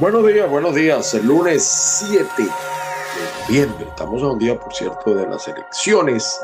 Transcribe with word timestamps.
Buenos 0.00 0.24
días, 0.28 0.48
buenos 0.48 0.76
días. 0.76 1.12
El 1.14 1.26
lunes 1.26 1.64
7 1.64 2.24
de 2.38 2.48
noviembre. 3.42 3.86
Estamos 3.88 4.22
a 4.22 4.28
un 4.28 4.38
día, 4.38 4.56
por 4.56 4.72
cierto, 4.72 5.12
de 5.12 5.26
las 5.26 5.48
elecciones 5.48 6.38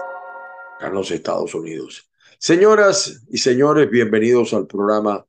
en 0.81 0.93
los 0.93 1.09
Estados 1.13 1.55
Unidos. 1.55 2.11
Señoras 2.37 3.23
y 3.31 3.39
señores, 3.39 3.89
bienvenidos 3.89 4.53
al 4.55 4.67
programa 4.67 5.25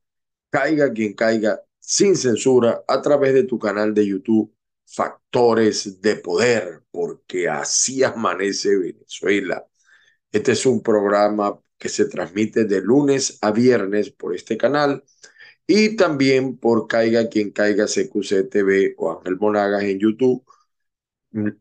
Caiga 0.50 0.92
quien 0.92 1.12
caiga 1.12 1.62
sin 1.78 2.16
censura 2.16 2.82
a 2.88 3.00
través 3.00 3.32
de 3.32 3.44
tu 3.44 3.60
canal 3.60 3.94
de 3.94 4.08
YouTube 4.08 4.52
Factores 4.84 6.02
de 6.02 6.16
Poder, 6.16 6.82
porque 6.90 7.48
así 7.48 8.02
amanece 8.02 8.76
Venezuela. 8.76 9.64
Este 10.32 10.50
es 10.50 10.66
un 10.66 10.82
programa 10.82 11.56
que 11.78 11.88
se 11.88 12.06
transmite 12.06 12.64
de 12.64 12.80
lunes 12.80 13.38
a 13.40 13.52
viernes 13.52 14.10
por 14.10 14.34
este 14.34 14.56
canal 14.56 15.04
y 15.66 15.96
también 15.96 16.56
por 16.58 16.86
Caiga 16.86 17.28
quien 17.28 17.50
caiga 17.50 17.86
CQC 17.86 18.48
TV 18.50 18.94
o 18.98 19.12
Ángel 19.12 19.36
Monagas 19.38 19.82
en 19.84 19.98
YouTube, 19.98 20.44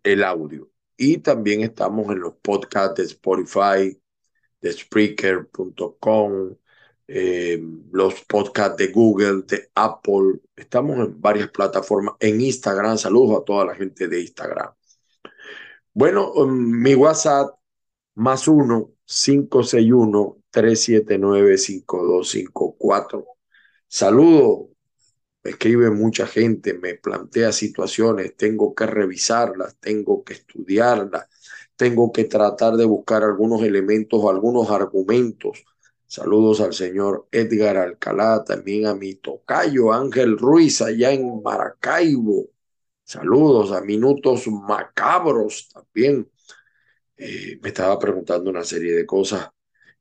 el 0.03 0.23
audio. 0.23 0.69
Y 0.97 1.17
también 1.19 1.61
estamos 1.61 2.09
en 2.11 2.19
los 2.19 2.35
podcasts 2.41 2.95
de 2.97 3.03
Spotify, 3.03 3.99
de 4.61 4.71
Spreaker.com, 4.71 6.55
eh, 7.07 7.61
los 7.91 8.21
podcasts 8.25 8.77
de 8.77 8.87
Google, 8.91 9.43
de 9.47 9.69
Apple. 9.75 10.39
Estamos 10.55 10.97
en 10.99 11.19
varias 11.21 11.49
plataformas. 11.49 12.15
En 12.19 12.41
Instagram, 12.41 12.97
saludos 12.97 13.41
a 13.41 13.45
toda 13.45 13.65
la 13.65 13.75
gente 13.75 14.07
de 14.07 14.21
Instagram. 14.21 14.73
Bueno, 15.93 16.31
um, 16.33 16.51
mi 16.51 16.95
WhatsApp 16.95 17.55
más 18.15 18.47
uno 18.47 18.91
561 19.05 20.43
379 20.51 21.57
5254 21.57 23.34
Saludo, 23.97 24.71
escribe 25.41 25.89
mucha 25.89 26.27
gente, 26.27 26.73
me 26.73 26.95
plantea 26.95 27.53
situaciones, 27.53 28.35
tengo 28.35 28.75
que 28.75 28.85
revisarlas, 28.85 29.77
tengo 29.79 30.21
que 30.21 30.33
estudiarlas, 30.33 31.29
tengo 31.77 32.11
que 32.11 32.25
tratar 32.25 32.75
de 32.75 32.83
buscar 32.83 33.23
algunos 33.23 33.61
elementos 33.63 34.19
o 34.21 34.29
algunos 34.29 34.69
argumentos. 34.69 35.63
Saludos 36.07 36.59
al 36.59 36.73
señor 36.73 37.29
Edgar 37.31 37.77
Alcalá, 37.77 38.43
también 38.43 38.85
a 38.85 38.95
mi 38.95 39.15
tocayo 39.15 39.93
Ángel 39.93 40.37
Ruiz 40.37 40.81
allá 40.81 41.13
en 41.13 41.41
Maracaibo. 41.41 42.49
Saludos 43.05 43.71
a 43.71 43.79
Minutos 43.79 44.45
Macabros 44.47 45.69
también. 45.69 46.29
Eh, 47.15 47.59
me 47.61 47.69
estaba 47.69 47.97
preguntando 47.97 48.49
una 48.49 48.65
serie 48.65 48.91
de 48.93 49.05
cosas 49.05 49.54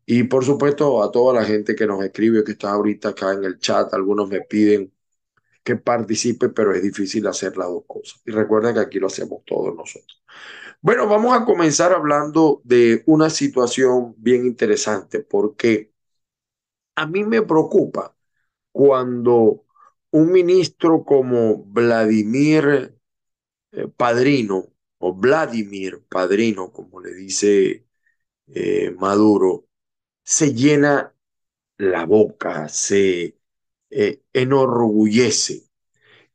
y 0.06 0.24
por 0.24 0.44
supuesto 0.44 1.02
a 1.02 1.10
toda 1.10 1.34
la 1.34 1.44
gente 1.44 1.74
que 1.74 1.86
nos 1.86 2.02
escribe, 2.04 2.44
que 2.44 2.52
está 2.52 2.72
ahorita 2.72 3.10
acá 3.10 3.32
en 3.32 3.44
el 3.44 3.58
chat, 3.58 3.92
algunos 3.94 4.28
me 4.28 4.40
piden 4.42 4.92
que 5.62 5.76
participe, 5.76 6.50
pero 6.50 6.74
es 6.74 6.82
difícil 6.82 7.26
hacer 7.26 7.56
las 7.56 7.68
dos 7.68 7.84
cosas. 7.86 8.20
Y 8.26 8.32
recuerden 8.32 8.74
que 8.74 8.80
aquí 8.80 8.98
lo 9.00 9.06
hacemos 9.08 9.44
todos 9.46 9.74
nosotros. 9.74 10.22
Bueno, 10.82 11.08
vamos 11.08 11.34
a 11.36 11.44
comenzar 11.46 11.92
hablando 11.92 12.60
de 12.64 13.02
una 13.06 13.30
situación 13.30 14.14
bien 14.18 14.46
interesante, 14.46 15.20
porque 15.20 15.92
a 16.96 17.06
mí 17.06 17.24
me 17.24 17.42
preocupa 17.42 18.14
cuando 18.72 19.64
un 20.10 20.32
ministro 20.32 21.04
como 21.04 21.64
Vladimir 21.64 22.96
eh, 23.72 23.88
Padrino, 23.96 24.66
o 24.98 25.14
Vladimir 25.14 26.04
Padrino, 26.08 26.72
como 26.72 27.00
le 27.00 27.14
dice 27.14 27.86
eh, 28.48 28.90
Maduro, 28.98 29.66
se 30.24 30.54
llena 30.54 31.14
la 31.78 32.06
boca, 32.06 32.68
se 32.68 33.38
eh, 33.90 34.22
enorgullece. 34.32 35.64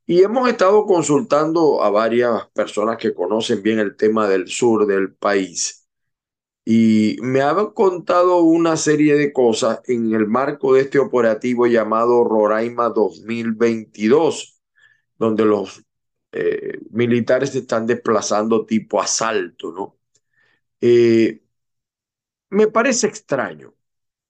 Y 0.05 0.23
hemos 0.23 0.49
estado 0.49 0.85
consultando 0.85 1.83
a 1.83 1.89
varias 1.91 2.47
personas 2.49 2.97
que 2.97 3.13
conocen 3.13 3.63
bien 3.63 3.79
el 3.79 3.95
tema 3.97 4.27
del 4.27 4.47
sur 4.49 4.87
del 4.87 5.13
país. 5.13 5.87
Y 6.65 7.17
me 7.21 7.41
han 7.41 7.71
contado 7.71 8.39
una 8.43 8.77
serie 8.77 9.15
de 9.15 9.33
cosas 9.33 9.81
en 9.87 10.13
el 10.13 10.27
marco 10.27 10.73
de 10.73 10.81
este 10.81 10.99
operativo 10.99 11.67
llamado 11.67 12.23
Roraima 12.23 12.89
2022, 12.89 14.61
donde 15.17 15.45
los 15.45 15.83
eh, 16.31 16.79
militares 16.91 17.51
se 17.51 17.59
están 17.59 17.87
desplazando 17.87 18.65
tipo 18.65 19.01
asalto, 19.01 19.71
¿no? 19.71 19.97
Eh, 20.81 21.41
me 22.49 22.67
parece 22.67 23.07
extraño 23.07 23.73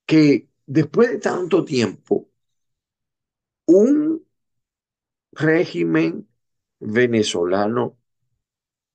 que 0.10 0.50
después 0.66 1.12
de 1.12 1.20
tanto 1.20 1.64
tiempo, 1.64 2.32
un 3.68 4.26
régimen 5.34 6.28
venezolano 6.80 8.00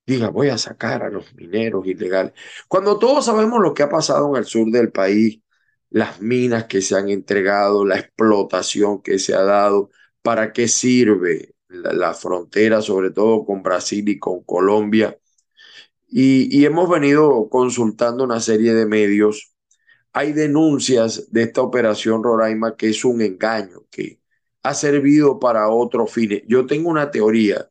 diga, 0.05 0.31
voy 0.31 0.49
a 0.49 0.59
sacar 0.59 1.05
a 1.05 1.11
los 1.11 1.33
mineros 1.37 1.87
ilegales. 1.87 2.33
Cuando 2.67 2.99
todos 2.99 3.27
sabemos 3.27 3.61
lo 3.63 3.75
que 3.75 3.85
ha 3.85 3.89
pasado 3.89 4.29
en 4.31 4.43
el 4.43 4.45
sur 4.47 4.69
del 4.73 4.91
país, 4.91 5.41
las 5.91 6.21
minas 6.21 6.65
que 6.65 6.83
se 6.83 6.97
han 6.97 7.09
entregado, 7.09 7.85
la 7.85 7.99
explotación 7.99 9.01
que 9.01 9.21
se 9.21 9.35
ha 9.35 9.43
dado, 9.45 9.91
para 10.21 10.53
qué 10.53 10.67
sirve 10.67 11.55
la, 11.69 12.15
frontera, 12.15 12.83
sobre 12.83 13.13
todo 13.13 13.45
con 13.45 13.63
Brasil 13.63 14.09
y 14.09 14.19
con 14.19 14.43
Colombia. 14.43 15.17
Y, 16.09 16.65
hemos 16.65 16.91
venido 16.91 17.49
consultando 17.51 18.25
una 18.25 18.41
serie 18.41 18.75
de 18.75 18.87
medios 18.87 19.54
hay 20.15 20.33
denuncias 20.33 21.33
de 21.33 21.45
esta 21.45 21.63
operación 21.63 22.23
Roraima 22.25 22.77
que 22.77 22.91
es 22.91 23.05
un 23.05 23.23
engaño, 23.23 23.87
que 23.91 24.21
ha 24.63 24.75
servido 24.75 25.39
para 25.41 25.69
otros 25.71 26.13
fines. 26.13 26.43
Yo 26.49 26.67
tengo 26.67 26.91
una 26.91 27.11
teoría. 27.11 27.71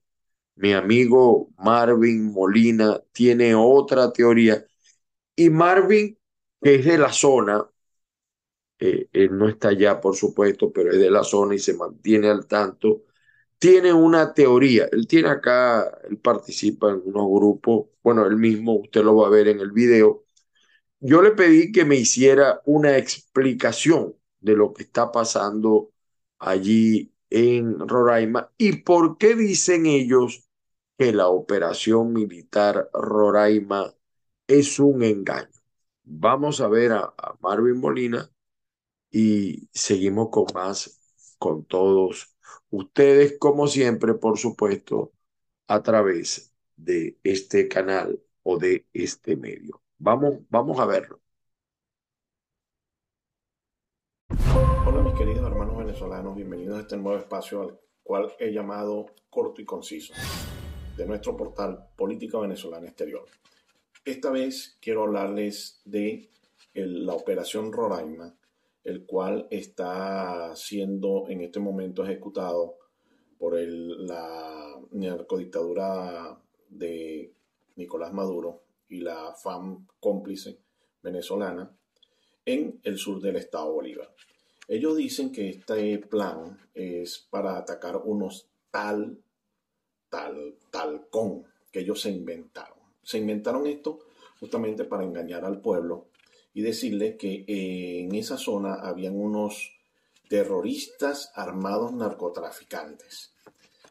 Mi 0.55 0.73
amigo 0.73 1.51
Marvin 1.57 2.33
Molina 2.33 3.01
tiene 3.13 3.55
otra 3.55 4.13
teoría. 4.13 4.65
Y 5.35 5.49
Marvin, 5.49 6.17
que 6.61 6.75
es 6.75 6.85
de 6.85 6.97
la 6.99 7.13
zona, 7.13 7.65
eh, 8.79 9.07
él 9.13 9.37
no 9.37 9.47
está 9.47 9.69
allá, 9.69 9.99
por 10.01 10.15
supuesto, 10.15 10.71
pero 10.71 10.91
es 10.91 10.99
de 10.99 11.11
la 11.11 11.23
zona 11.23 11.55
y 11.55 11.59
se 11.59 11.75
mantiene 11.75 12.29
al 12.29 12.47
tanto, 12.47 13.03
tiene 13.59 13.93
una 13.93 14.33
teoría. 14.33 14.87
Él 14.91 15.07
tiene 15.07 15.29
acá, 15.29 15.99
él 16.09 16.17
participa 16.19 16.89
en 16.91 17.01
unos 17.05 17.27
grupos, 17.31 17.87
bueno, 18.03 18.25
él 18.27 18.37
mismo, 18.37 18.75
usted 18.75 19.03
lo 19.03 19.15
va 19.17 19.27
a 19.27 19.31
ver 19.31 19.47
en 19.49 19.59
el 19.61 19.71
video, 19.71 20.22
yo 21.03 21.21
le 21.21 21.31
pedí 21.31 21.71
que 21.73 21.85
me 21.85 21.97
hiciera 21.97 22.61
una 22.65 22.97
explicación 22.97 24.15
de 24.39 24.55
lo 24.55 24.73
que 24.73 24.83
está 24.83 25.11
pasando 25.11 25.91
allí 26.39 27.13
en 27.29 27.87
Roraima 27.87 28.51
y 28.57 28.77
por 28.83 29.17
qué 29.17 29.35
dicen 29.35 29.85
ellos 29.85 30.47
que 30.97 31.11
la 31.13 31.27
operación 31.27 32.13
militar 32.13 32.89
Roraima 32.93 33.93
es 34.47 34.79
un 34.79 35.03
engaño. 35.03 35.49
Vamos 36.03 36.61
a 36.61 36.69
ver 36.69 36.93
a, 36.93 37.13
Marvin 37.41 37.79
Molina 37.81 38.31
y 39.11 39.69
seguimos 39.73 40.29
con 40.31 40.45
más 40.53 40.99
con 41.37 41.65
todos 41.65 42.35
ustedes, 42.69 43.37
como 43.39 43.67
siempre, 43.67 44.13
por 44.15 44.37
supuesto, 44.39 45.13
a 45.67 45.83
través 45.83 46.53
de 46.77 47.19
este 47.23 47.67
canal 47.67 48.21
o 48.43 48.57
de 48.57 48.87
este 48.93 49.35
medio. 49.37 49.82
Vamos, 50.05 50.35
vamos 50.49 50.77
a 50.81 50.85
verlo. 50.85 51.21
Hola 54.85 55.01
mis 55.01 55.13
queridos 55.13 55.49
hermanos 55.49 55.77
venezolanos, 55.77 56.35
bienvenidos 56.35 56.77
a 56.77 56.81
este 56.81 56.97
nuevo 56.97 57.17
espacio 57.17 57.61
al 57.61 57.79
cual 58.03 58.33
he 58.37 58.51
llamado 58.51 59.05
corto 59.29 59.61
y 59.61 59.65
conciso 59.65 60.13
de 60.97 61.05
nuestro 61.05 61.37
portal 61.37 61.87
Política 61.95 62.37
Venezolana 62.37 62.87
Exterior. 62.87 63.23
Esta 64.03 64.29
vez 64.29 64.77
quiero 64.81 65.03
hablarles 65.03 65.81
de 65.85 66.29
la 66.73 67.13
operación 67.13 67.71
Roraima, 67.71 68.35
el 68.83 69.05
cual 69.05 69.47
está 69.51 70.53
siendo 70.57 71.29
en 71.29 71.39
este 71.39 71.61
momento 71.61 72.03
ejecutado 72.03 72.75
por 73.39 73.57
la 73.57 74.81
narcodictadura 74.91 76.37
de 76.67 77.31
Nicolás 77.77 78.11
Maduro 78.11 78.62
y 78.93 78.99
la 78.99 79.33
FAM 79.33 79.87
cómplice 79.99 80.59
venezolana 81.01 81.75
en 82.45 82.79
el 82.83 82.97
sur 82.97 83.19
del 83.19 83.37
estado 83.37 83.73
Bolívar. 83.73 84.13
Ellos 84.67 84.95
dicen 84.95 85.31
que 85.31 85.49
este 85.49 85.97
plan 85.97 86.57
es 86.73 87.27
para 87.29 87.57
atacar 87.57 87.97
unos 87.97 88.47
tal, 88.69 89.17
tal, 90.09 90.55
tal 90.69 91.07
con 91.09 91.43
que 91.71 91.79
ellos 91.79 92.01
se 92.01 92.11
inventaron. 92.11 92.77
Se 93.01 93.17
inventaron 93.17 93.65
esto 93.65 93.99
justamente 94.39 94.85
para 94.85 95.03
engañar 95.03 95.43
al 95.43 95.59
pueblo 95.59 96.07
y 96.53 96.61
decirle 96.61 97.17
que 97.17 97.45
en 97.47 98.13
esa 98.13 98.37
zona 98.37 98.75
habían 98.75 99.19
unos 99.19 99.75
terroristas 100.29 101.31
armados 101.33 101.93
narcotraficantes. 101.93 103.33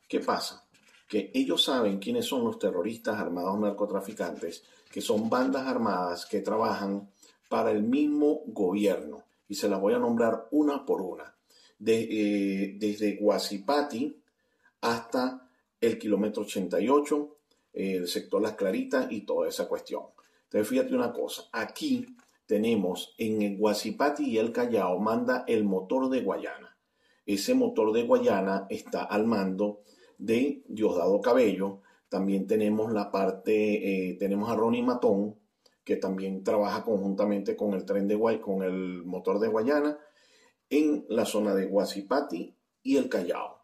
¿Qué 0.09 0.21
pasa? 0.21 0.65
Que 1.09 1.31
ellos 1.35 1.65
saben 1.65 1.99
quiénes 1.99 2.27
son 2.27 2.45
los 2.45 2.59
terroristas 2.59 3.19
armados 3.19 3.59
narcotraficantes 3.59 4.63
que 4.93 5.01
son 5.01 5.29
bandas 5.29 5.67
armadas 5.67 6.27
que 6.27 6.41
trabajan 6.41 7.11
para 7.49 7.73
el 7.73 7.83
mismo 7.83 8.43
gobierno. 8.47 9.25
Y 9.49 9.57
se 9.57 9.69
las 9.69 9.81
voy 9.81 9.95
a 9.95 9.99
nombrar 9.99 10.47
una 10.53 10.87
por 10.87 11.03
una. 11.03 11.35
Eh, 11.85 12.77
desde 12.79 13.17
Guasipati 13.17 14.17
hasta 14.83 15.49
el 15.81 15.99
kilómetro 15.99 16.45
88, 16.45 17.37
el 17.73 18.07
sector 18.07 18.41
Las 18.41 18.53
Claritas 18.53 19.11
y 19.11 19.23
toda 19.23 19.49
esa 19.49 19.67
cuestión. 19.67 20.03
Entonces, 20.45 20.69
fíjate 20.69 20.95
una 20.95 21.13
cosa, 21.13 21.49
aquí 21.51 22.07
tenemos 22.47 23.15
en 23.19 23.59
Guasipati 23.59 24.25
y 24.25 24.39
el 24.39 24.53
Callao 24.53 24.99
manda 25.01 25.45
el 25.49 25.65
motor 25.65 26.09
de 26.09 26.21
Guayana. 26.21 26.77
Ese 27.25 27.55
motor 27.55 27.93
de 27.93 28.03
Guayana 28.03 28.67
está 28.69 29.05
al 29.05 29.27
mando 29.27 29.81
de 30.19 30.63
Diosdado 30.69 31.21
Cabello. 31.21 31.81
También 32.13 32.47
tenemos 32.47 32.93
la 32.93 33.11
parte, 33.11 34.11
eh, 34.11 34.17
tenemos 34.19 34.51
a 34.51 34.55
Ronnie 34.55 34.83
Matón, 34.83 35.35
que 35.83 35.97
también 35.97 36.45
trabaja 36.45 36.85
conjuntamente 36.85 37.57
con 37.57 37.73
el 37.73 37.87
tren 37.87 38.07
de 38.07 38.17
Guay, 38.17 38.39
con 38.39 38.63
el 38.63 39.03
motor 39.03 39.39
de 39.39 39.49
Guayana, 39.49 39.99
en 40.69 41.07
la 41.09 41.25
zona 41.25 41.55
de 41.55 41.65
Guasipati 41.65 42.55
y 42.83 42.97
el 42.99 43.09
Callao. 43.09 43.63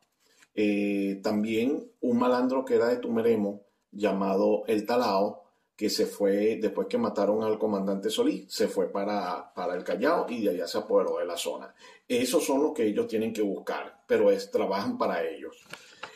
Eh, 0.54 1.20
también 1.22 1.92
un 2.00 2.18
malandro 2.18 2.64
que 2.64 2.76
era 2.76 2.88
de 2.88 2.96
Tumeremo, 2.96 3.66
llamado 3.90 4.62
El 4.66 4.86
Talao, 4.86 5.42
que 5.76 5.90
se 5.90 6.06
fue, 6.06 6.56
después 6.58 6.88
que 6.88 6.96
mataron 6.96 7.44
al 7.44 7.58
comandante 7.58 8.08
Solís, 8.08 8.50
se 8.50 8.66
fue 8.66 8.90
para, 8.90 9.52
para 9.52 9.74
el 9.74 9.84
Callao 9.84 10.24
y 10.26 10.44
de 10.44 10.50
allá 10.52 10.66
se 10.66 10.78
apoderó 10.78 11.18
de 11.18 11.26
la 11.26 11.36
zona. 11.36 11.74
Esos 12.08 12.46
son 12.46 12.62
los 12.62 12.72
que 12.72 12.86
ellos 12.86 13.08
tienen 13.08 13.34
que 13.34 13.42
buscar, 13.42 14.04
pero 14.06 14.30
es, 14.30 14.50
trabajan 14.50 14.96
para 14.96 15.22
ellos. 15.22 15.62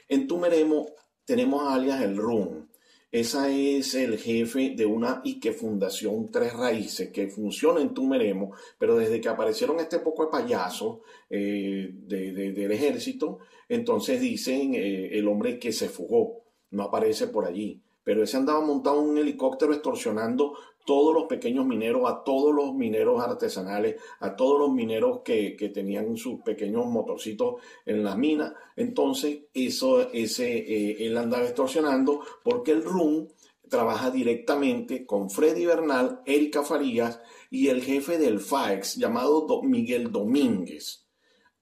En 0.08 0.26
Tumeremo 0.26 0.94
tenemos 1.24 1.62
alias 1.72 2.02
el 2.02 2.16
RUN. 2.16 2.69
Esa 3.10 3.50
es 3.50 3.94
el 3.94 4.16
jefe 4.19 4.70
de 4.74 4.86
una 4.86 5.20
Ike 5.22 5.52
Fundación 5.52 6.30
Tres 6.30 6.54
Raíces 6.54 7.10
que 7.10 7.28
funciona 7.28 7.80
en 7.80 7.92
Tumeremo, 7.92 8.52
pero 8.78 8.96
desde 8.96 9.20
que 9.20 9.28
aparecieron 9.28 9.80
este 9.80 9.98
poco 9.98 10.24
de 10.24 10.30
payasos 10.30 11.00
eh, 11.28 11.90
del 11.92 12.72
ejército, 12.72 13.40
entonces 13.69 14.19
dicen 14.20 14.74
eh, 14.74 15.10
el 15.12 15.28
hombre 15.28 15.58
que 15.58 15.72
se 15.72 15.90
fugó, 15.90 16.44
no 16.70 16.84
aparece 16.84 17.26
por 17.26 17.44
allí 17.44 17.82
pero 18.04 18.22
ese 18.22 18.36
andaba 18.36 18.60
montado 18.60 19.02
en 19.02 19.10
un 19.10 19.18
helicóptero 19.18 19.72
extorsionando 19.72 20.56
todos 20.84 21.14
los 21.14 21.25
pequeños 21.25 21.67
mineros, 21.67 22.11
a 22.11 22.23
todos 22.25 22.55
los 22.55 22.75
mineros 22.75 23.23
artesanales, 23.23 23.96
a 24.20 24.34
todos 24.34 24.58
los 24.58 24.73
mineros 24.73 25.20
que, 25.25 25.56
tenían 25.73 26.17
sus 26.17 26.40
pequeños 26.40 26.87
motorcitos 26.87 27.62
en 27.87 28.02
las 28.02 28.17
minas. 28.17 28.52
Entonces, 28.76 29.40
eso, 29.55 30.11
ese, 30.12 30.58
eh, 30.58 31.06
él 31.06 31.17
andaba 31.17 31.44
extorsionando 31.44 32.20
porque 32.43 32.73
el 32.73 32.84
RUN 32.84 33.29
trabaja 33.69 34.11
directamente 34.11 35.06
con 35.06 35.31
Freddy 35.31 35.64
Bernal, 35.64 36.20
Erika 36.26 36.62
Farías 36.62 37.20
y 37.50 37.69
el 37.69 37.82
jefe 37.82 38.19
del 38.19 38.40
FAEX 38.40 38.96
llamado 38.96 39.62
Miguel 39.62 40.12
Domínguez, 40.12 41.06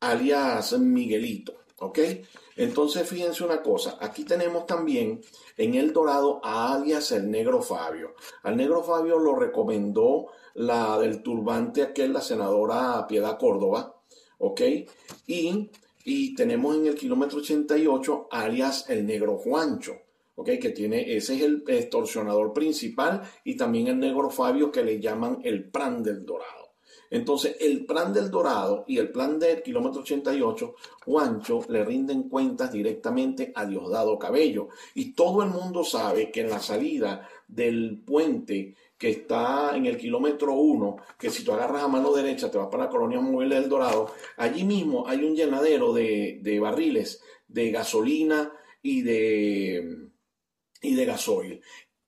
alias 0.01 0.79
Miguelito. 0.79 1.61
¿Ok? 1.83 1.99
Entonces, 2.61 3.09
fíjense 3.09 3.43
una 3.43 3.63
cosa, 3.63 3.97
aquí 4.03 4.23
tenemos 4.23 4.67
también 4.67 5.23
en 5.57 5.75
El 5.77 5.95
Dorado 5.95 6.43
a 6.45 6.75
alias 6.75 7.11
el 7.11 7.31
negro 7.31 7.63
Fabio. 7.63 8.15
Al 8.43 8.59
negro 8.59 8.83
Fabio 8.83 9.19
lo 9.19 9.35
recomendó 9.35 10.27
la 10.53 10.99
del 10.99 11.23
turbante 11.23 11.83
aquel, 11.83 12.13
la 12.13 12.21
senadora 12.21 13.07
Piedad 13.09 13.39
Córdoba, 13.39 13.97
¿ok? 14.37 14.61
Y, 15.27 15.71
y 16.05 16.35
tenemos 16.35 16.77
en 16.77 16.89
el 16.89 16.97
kilómetro 16.97 17.39
88 17.39 18.29
alias 18.31 18.91
el 18.91 19.07
negro 19.07 19.39
Juancho. 19.39 19.95
¿ok? 20.35 20.51
Que 20.61 20.71
tiene, 20.71 21.17
ese 21.17 21.37
es 21.37 21.43
el 21.43 21.65
extorsionador 21.67 22.53
principal 22.53 23.23
y 23.43 23.57
también 23.57 23.87
el 23.87 23.99
negro 23.99 24.29
Fabio 24.29 24.71
que 24.71 24.85
le 24.85 25.01
llaman 25.01 25.39
el 25.45 25.71
Pran 25.71 26.03
del 26.03 26.27
Dorado. 26.27 26.60
Entonces, 27.11 27.57
el 27.61 27.85
plan 27.85 28.13
del 28.13 28.31
Dorado 28.31 28.85
y 28.87 28.99
el 28.99 29.11
plan 29.11 29.39
del 29.39 29.63
kilómetro 29.63 30.03
88, 30.03 30.75
Juancho 31.05 31.61
le 31.69 31.85
rinden 31.85 32.29
cuentas 32.29 32.73
directamente 32.73 33.53
a 33.55 33.67
Diosdado 33.67 34.19
Cabello. 34.19 34.69
Y 34.95 35.13
todo 35.13 35.43
el 35.43 35.51
mundo 35.51 35.83
sabe 35.83 36.31
que 36.31 36.43
en 36.43 36.51
la 36.51 36.61
salida 36.61 37.29
del 37.49 38.01
puente 38.07 38.77
que 38.97 39.11
está 39.11 39.77
en 39.77 39.87
el 39.87 39.97
kilómetro 39.97 40.53
1, 40.55 40.97
que 41.19 41.31
si 41.31 41.43
tú 41.43 41.53
agarras 41.53 41.83
a 41.83 41.89
mano 41.89 42.13
derecha 42.13 42.51
te 42.51 42.59
vas 42.59 42.69
para 42.69 42.85
la 42.85 42.91
colonia 42.91 43.21
móvil 43.21 43.49
del 43.49 43.69
Dorado, 43.69 44.13
allí 44.37 44.63
mismo 44.63 45.07
hay 45.09 45.25
un 45.25 45.35
llenadero 45.35 45.93
de, 45.93 46.39
de 46.43 46.61
barriles 46.61 47.23
de 47.49 47.71
gasolina 47.71 48.53
y 48.83 49.03
de, 49.03 50.11
y 50.83 50.95
de 50.95 51.05
gasoil 51.05 51.61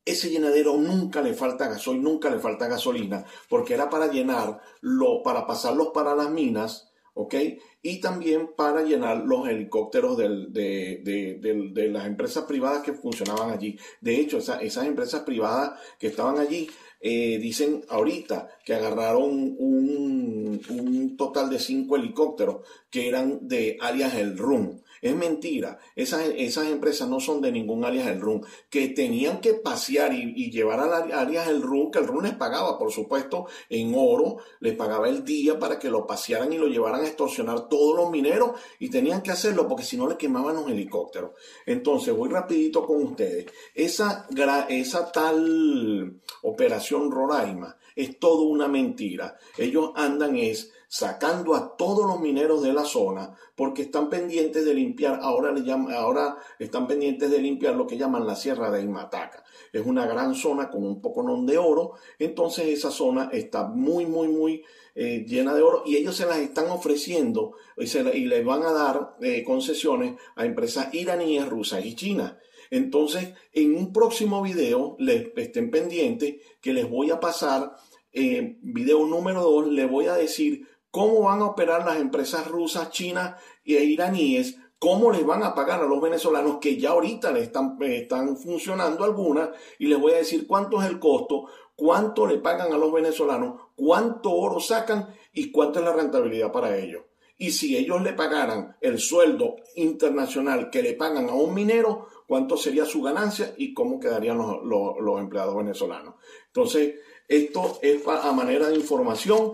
ese 0.04 0.30
llenadero 0.30 0.76
nunca 0.76 1.22
le 1.22 1.34
falta 1.34 1.68
gasoil, 1.68 2.02
nunca 2.02 2.30
le 2.30 2.38
falta 2.38 2.68
gasolina, 2.68 3.24
porque 3.48 3.74
era 3.74 3.88
para 3.88 4.10
llenarlo, 4.10 5.22
para 5.22 5.46
pasarlos 5.46 5.88
para 5.94 6.14
las 6.14 6.30
minas, 6.30 6.92
¿ok? 7.14 7.34
Y 7.82 8.00
también 8.00 8.50
para 8.56 8.82
llenar 8.82 9.18
los 9.18 9.48
helicópteros 9.48 10.16
de, 10.16 11.88
las 11.92 12.06
empresas 12.06 12.44
privadas 12.44 12.82
que 12.82 12.94
funcionaban 12.94 13.50
allí. 13.50 13.78
De 14.00 14.16
hecho, 14.16 14.38
esas 14.38 14.86
empresas 14.86 15.22
privadas 15.22 15.78
que 15.98 16.08
estaban 16.08 16.38
allí 16.38 16.68
eh, 17.00 17.38
dicen 17.38 17.84
ahorita 17.88 18.48
que 18.64 18.74
agarraron 18.74 19.56
un, 19.58 20.60
un, 20.68 21.16
total 21.16 21.50
de 21.50 21.58
cinco 21.58 21.96
helicópteros 21.96 22.64
que 22.90 23.08
eran 23.08 23.46
de 23.48 23.76
alias 23.80 24.14
El 24.14 24.38
Rum. 24.38 24.80
Es 25.02 25.16
mentira. 25.16 25.78
Esas, 25.96 26.28
esas 26.36 26.68
empresas 26.68 27.08
no 27.08 27.18
son 27.18 27.40
de 27.40 27.50
ningún 27.50 27.84
alias 27.84 28.06
el 28.06 28.20
RUN. 28.20 28.46
Que 28.70 28.88
tenían 28.90 29.40
que 29.40 29.54
pasear 29.54 30.14
y, 30.14 30.50
llevar 30.52 30.78
a 30.78 31.20
alias 31.20 31.48
el 31.48 31.60
RUN, 31.60 31.90
que 31.90 31.98
el 31.98 32.06
RUN 32.06 32.22
les 32.22 32.34
pagaba, 32.34 32.78
por 32.78 32.92
supuesto, 32.92 33.46
en 33.68 33.94
oro, 33.96 34.36
les 34.60 34.76
pagaba 34.76 35.08
el 35.08 35.24
día 35.24 35.58
para 35.58 35.80
que 35.80 35.90
lo 35.90 36.06
pasearan 36.06 36.52
y 36.52 36.58
lo 36.58 36.68
llevaran 36.68 37.00
a 37.00 37.06
extorsionar 37.06 37.68
todos 37.68 37.96
los 37.96 38.10
mineros 38.12 38.52
y 38.78 38.90
tenían 38.90 39.22
que 39.22 39.32
hacerlo 39.32 39.66
porque 39.66 39.82
si 39.82 39.96
no 39.96 40.08
le 40.08 40.16
quemaban 40.16 40.54
los 40.54 40.70
helicópteros. 40.70 41.32
Entonces, 41.66 42.14
voy 42.14 42.28
rapidito 42.28 42.86
con 42.86 43.02
ustedes. 43.02 43.46
Esa, 43.74 44.28
esa 44.68 45.10
tal 45.10 46.20
operación 46.42 47.10
Roraima 47.10 47.76
es 47.96 48.20
todo 48.20 48.42
una 48.42 48.68
mentira. 48.68 49.36
Ellos 49.58 49.90
andan 49.96 50.36
es 50.36 50.72
sacando 50.92 51.54
a 51.54 51.74
todos 51.74 52.04
los 52.06 52.20
mineros 52.20 52.62
de 52.62 52.74
la 52.74 52.84
zona 52.84 53.34
porque 53.56 53.80
están 53.80 54.10
pendientes 54.10 54.66
de 54.66 54.74
limpiar, 54.74 55.20
ahora, 55.22 55.50
le 55.50 55.62
llaman, 55.62 55.94
ahora 55.94 56.36
están 56.58 56.86
pendientes 56.86 57.30
de 57.30 57.38
limpiar 57.38 57.76
lo 57.76 57.86
que 57.86 57.96
llaman 57.96 58.26
la 58.26 58.36
Sierra 58.36 58.70
de 58.70 58.82
Imataca. 58.82 59.42
Es 59.72 59.86
una 59.86 60.04
gran 60.04 60.34
zona 60.34 60.68
con 60.68 60.84
un 60.84 61.00
poco 61.00 61.24
de 61.46 61.56
oro, 61.56 61.92
entonces 62.18 62.66
esa 62.66 62.90
zona 62.90 63.30
está 63.32 63.64
muy, 63.68 64.04
muy, 64.04 64.28
muy 64.28 64.64
eh, 64.94 65.24
llena 65.26 65.54
de 65.54 65.62
oro 65.62 65.82
y 65.86 65.96
ellos 65.96 66.14
se 66.14 66.26
las 66.26 66.40
están 66.40 66.68
ofreciendo 66.68 67.52
y, 67.78 67.86
se, 67.86 68.00
y 68.14 68.26
les 68.26 68.44
van 68.44 68.62
a 68.62 68.72
dar 68.72 69.16
eh, 69.22 69.42
concesiones 69.44 70.20
a 70.36 70.44
empresas 70.44 70.92
iraníes, 70.92 71.48
rusas 71.48 71.86
y 71.86 71.94
chinas. 71.94 72.34
Entonces, 72.70 73.32
en 73.54 73.76
un 73.76 73.94
próximo 73.94 74.42
video, 74.42 74.96
les 74.98 75.28
estén 75.36 75.70
pendientes 75.70 76.34
que 76.60 76.74
les 76.74 76.86
voy 76.86 77.10
a 77.10 77.18
pasar, 77.18 77.76
eh, 78.12 78.58
video 78.60 79.06
número 79.06 79.40
2, 79.40 79.68
les 79.68 79.90
voy 79.90 80.04
a 80.04 80.14
decir 80.14 80.68
cómo 80.92 81.22
van 81.22 81.40
a 81.40 81.46
operar 81.46 81.84
las 81.84 81.96
empresas 81.96 82.46
rusas, 82.46 82.90
chinas 82.90 83.40
e 83.64 83.82
iraníes, 83.82 84.58
cómo 84.78 85.10
les 85.10 85.24
van 85.24 85.42
a 85.42 85.54
pagar 85.54 85.80
a 85.80 85.86
los 85.86 86.00
venezolanos 86.00 86.58
que 86.60 86.76
ya 86.76 86.90
ahorita 86.90 87.32
le 87.32 87.44
están, 87.44 87.78
eh, 87.80 88.02
están 88.02 88.36
funcionando 88.36 89.02
algunas 89.02 89.50
y 89.78 89.86
les 89.86 89.98
voy 89.98 90.12
a 90.12 90.16
decir 90.16 90.46
cuánto 90.46 90.82
es 90.82 90.88
el 90.88 91.00
costo, 91.00 91.46
cuánto 91.74 92.26
le 92.26 92.38
pagan 92.38 92.72
a 92.72 92.76
los 92.76 92.92
venezolanos, 92.92 93.60
cuánto 93.74 94.32
oro 94.32 94.60
sacan 94.60 95.08
y 95.32 95.50
cuánto 95.50 95.78
es 95.78 95.84
la 95.86 95.94
rentabilidad 95.94 96.52
para 96.52 96.76
ellos. 96.76 97.04
Y 97.38 97.52
si 97.52 97.76
ellos 97.76 98.02
le 98.02 98.12
pagaran 98.12 98.76
el 98.80 98.98
sueldo 98.98 99.56
internacional 99.76 100.68
que 100.68 100.82
le 100.82 100.92
pagan 100.92 101.28
a 101.30 101.34
un 101.34 101.54
minero, 101.54 102.06
cuánto 102.26 102.56
sería 102.56 102.84
su 102.84 103.00
ganancia 103.02 103.54
y 103.56 103.72
cómo 103.72 103.98
quedarían 103.98 104.36
los, 104.36 104.58
los 104.64 105.20
empleados 105.20 105.56
venezolanos. 105.56 106.16
Entonces, 106.48 106.96
esto 107.32 107.78
es 107.80 108.06
a 108.06 108.30
manera 108.32 108.68
de 108.68 108.76
información. 108.76 109.52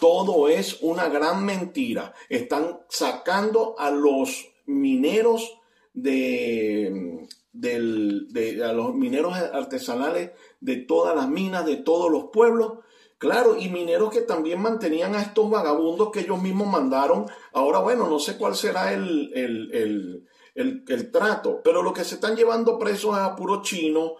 Todo 0.00 0.48
es 0.48 0.78
una 0.82 1.08
gran 1.08 1.44
mentira. 1.44 2.12
Están 2.28 2.80
sacando 2.88 3.76
a 3.78 3.90
los 3.92 4.48
mineros 4.66 5.58
de, 5.94 7.28
a 8.64 8.72
los 8.72 8.94
mineros 8.94 9.36
artesanales 9.36 10.32
de 10.60 10.76
todas 10.76 11.14
las 11.14 11.28
minas, 11.28 11.64
de 11.66 11.76
todos 11.76 12.10
los 12.10 12.24
pueblos. 12.32 12.78
Claro, 13.18 13.54
y 13.56 13.68
mineros 13.68 14.10
que 14.10 14.22
también 14.22 14.60
mantenían 14.60 15.14
a 15.14 15.22
estos 15.22 15.48
vagabundos 15.48 16.10
que 16.10 16.20
ellos 16.20 16.42
mismos 16.42 16.66
mandaron. 16.66 17.26
Ahora, 17.52 17.78
bueno, 17.78 18.08
no 18.08 18.18
sé 18.18 18.36
cuál 18.38 18.56
será 18.56 18.92
el, 18.92 19.30
el, 19.34 20.26
el 20.54 21.10
trato, 21.12 21.60
pero 21.62 21.82
lo 21.82 21.92
que 21.92 22.02
se 22.02 22.16
están 22.16 22.34
llevando 22.34 22.78
presos 22.78 23.16
a 23.16 23.36
puro 23.36 23.62
chino, 23.62 24.14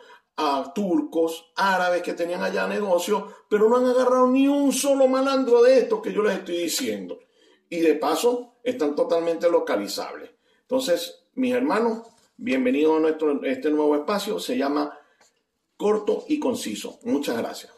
turcos, 0.75 1.53
árabes 1.57 2.03
que 2.03 2.15
tenían 2.15 2.43
allá 2.43 2.67
negocios, 2.67 3.25
pero 3.49 3.69
no 3.69 3.77
han 3.77 3.87
agarrado 3.87 4.27
ni 4.29 4.49
un 4.49 4.73
solo 4.73 5.07
malandro 5.07 5.63
de 5.63 5.79
estos 5.79 6.01
que 6.01 6.13
yo 6.13 6.23
les 6.23 6.39
estoy 6.39 6.59
diciendo. 6.59 7.19
Y 7.69 7.81
de 7.81 7.95
paso, 7.95 8.55
están 8.63 8.95
totalmente 8.95 9.51
localizables. 9.51 10.31
Entonces, 10.63 11.27
mis 11.35 11.55
hermanos, 11.55 12.03
bienvenidos 12.37 12.97
a 12.97 13.01
nuestro, 13.01 13.43
este 13.45 13.71
nuevo 13.71 13.95
espacio. 13.97 14.39
Se 14.39 14.57
llama 14.57 14.97
Corto 15.77 16.25
y 16.29 16.39
Conciso. 16.39 16.99
Muchas 17.05 17.39
gracias. 17.39 17.73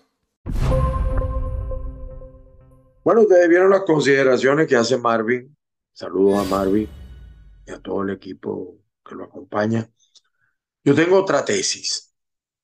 Bueno, 3.05 3.23
ustedes 3.23 3.49
vieron 3.49 3.71
las 3.71 3.83
consideraciones 3.83 4.69
que 4.69 4.77
hace 4.77 4.97
Marvin. 4.97 5.57
Saludos 5.93 6.47
a 6.47 6.49
Marvin 6.49 6.89
y 7.67 7.71
a 7.71 7.81
todo 7.81 8.03
el 8.03 8.11
equipo 8.11 8.77
que 9.05 9.15
lo 9.15 9.25
acompaña. 9.25 9.91
Yo 10.85 10.95
tengo 10.95 11.19
otra 11.19 11.45
tesis 11.45 12.12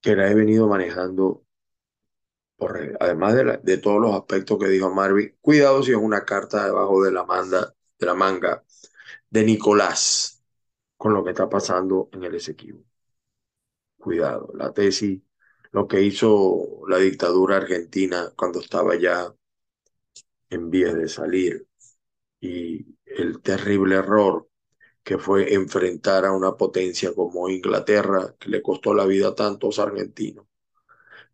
que 0.00 0.16
la 0.16 0.30
he 0.30 0.34
venido 0.34 0.68
manejando, 0.68 1.44
por, 2.56 2.96
además 3.00 3.34
de, 3.62 3.78
todos 3.78 4.00
los 4.00 4.14
aspectos 4.14 4.58
que 4.58 4.68
dijo 4.68 4.90
Marvin. 4.90 5.36
Cuidado 5.40 5.82
si 5.82 5.92
es 5.92 5.96
una 5.96 6.24
carta 6.24 6.64
debajo 6.66 7.02
de 7.04 7.12
la, 7.12 7.24
manda, 7.24 7.74
de 7.98 8.06
la 8.06 8.14
manga 8.14 8.64
de 9.30 9.44
Nicolás 9.44 10.42
con 10.96 11.12
lo 11.14 11.24
que 11.24 11.30
está 11.30 11.48
pasando 11.48 12.08
en 12.12 12.24
el 12.24 12.34
Esequibo. 12.34 12.84
Cuidado, 13.98 14.50
la 14.54 14.72
tesis, 14.72 15.20
lo 15.72 15.86
que 15.88 16.02
hizo 16.02 16.82
la 16.88 16.98
dictadura 16.98 17.56
argentina 17.56 18.32
cuando 18.36 18.60
estaba 18.60 18.96
ya 18.96 19.32
en 20.50 20.70
vías 20.70 20.94
de 20.94 21.08
salir 21.08 21.66
y 22.40 22.96
el 23.04 23.40
terrible 23.42 23.96
error 23.96 24.47
que 25.08 25.16
fue 25.16 25.54
enfrentar 25.54 26.26
a 26.26 26.32
una 26.32 26.54
potencia 26.54 27.14
como 27.14 27.48
Inglaterra, 27.48 28.36
que 28.38 28.50
le 28.50 28.60
costó 28.60 28.92
la 28.92 29.06
vida 29.06 29.28
a 29.28 29.34
tantos 29.34 29.78
argentinos. 29.78 30.44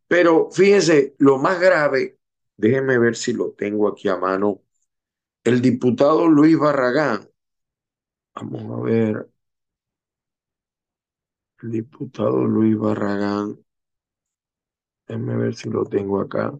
Pero 0.07 0.49
fíjense, 0.52 1.16
lo 1.19 1.38
más 1.38 1.61
grave, 1.61 2.21
déjenme 2.57 3.00
ver 3.00 3.16
si 3.16 3.33
lo 3.33 3.50
tengo 3.50 3.88
aquí 3.88 4.09
a 4.09 4.16
mano, 4.16 4.62
el 5.45 5.61
diputado 5.61 6.28
Luis 6.28 6.57
Barragán, 6.57 7.28
vamos 8.37 8.81
a 8.81 8.83
ver, 8.85 9.28
el 11.62 11.71
diputado 11.73 12.45
Luis 12.45 12.78
Barragán, 12.78 13.59
déjenme 15.09 15.37
ver 15.37 15.57
si 15.57 15.69
lo 15.69 15.85
tengo 15.85 16.21
acá, 16.21 16.57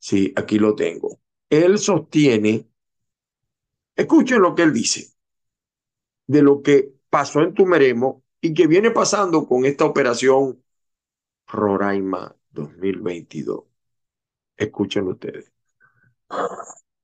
sí, 0.00 0.32
aquí 0.34 0.58
lo 0.58 0.74
tengo. 0.74 1.20
Él 1.48 1.78
sostiene, 1.78 2.66
escuchen 3.94 4.40
lo 4.40 4.54
que 4.54 4.62
él 4.62 4.72
dice, 4.72 5.15
de 6.26 6.42
lo 6.42 6.62
que 6.62 6.92
pasó 7.10 7.40
en 7.40 7.54
Tumeremo 7.54 8.22
y 8.40 8.54
que 8.54 8.66
viene 8.66 8.90
pasando 8.90 9.46
con 9.46 9.64
esta 9.64 9.84
operación 9.84 10.62
Roraima 11.46 12.34
2022. 12.50 13.64
Escuchen 14.56 15.08
ustedes. 15.08 15.52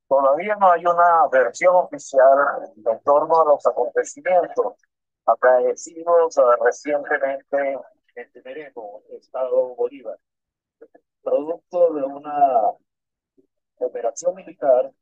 Todavía 0.08 0.56
no 0.56 0.70
hay 0.70 0.84
una 0.84 1.28
versión 1.30 1.74
oficial 1.74 2.72
en 2.76 3.00
torno 3.02 3.42
a 3.42 3.44
los 3.46 3.66
acontecimientos 3.66 4.74
acaecidos 5.24 6.34
recientemente 6.64 7.78
en 8.14 8.32
Tumeremo, 8.32 9.02
Estado 9.18 9.74
Bolívar, 9.74 10.18
producto 11.22 11.94
de 11.94 12.02
una 12.02 12.60
operación 13.76 14.34
militar 14.34 14.92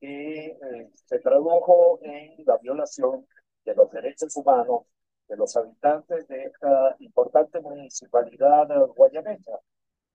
que 0.00 0.46
eh, 0.46 0.90
se 0.94 1.18
tradujo 1.20 2.00
en 2.02 2.44
la 2.44 2.56
violación 2.58 3.26
de 3.64 3.74
los 3.74 3.90
derechos 3.90 4.36
humanos 4.36 4.82
de 5.28 5.36
los 5.36 5.56
habitantes 5.56 6.26
de 6.28 6.44
esta 6.44 6.96
importante 6.98 7.60
municipalidad 7.60 8.68
guayanesa, 8.94 9.58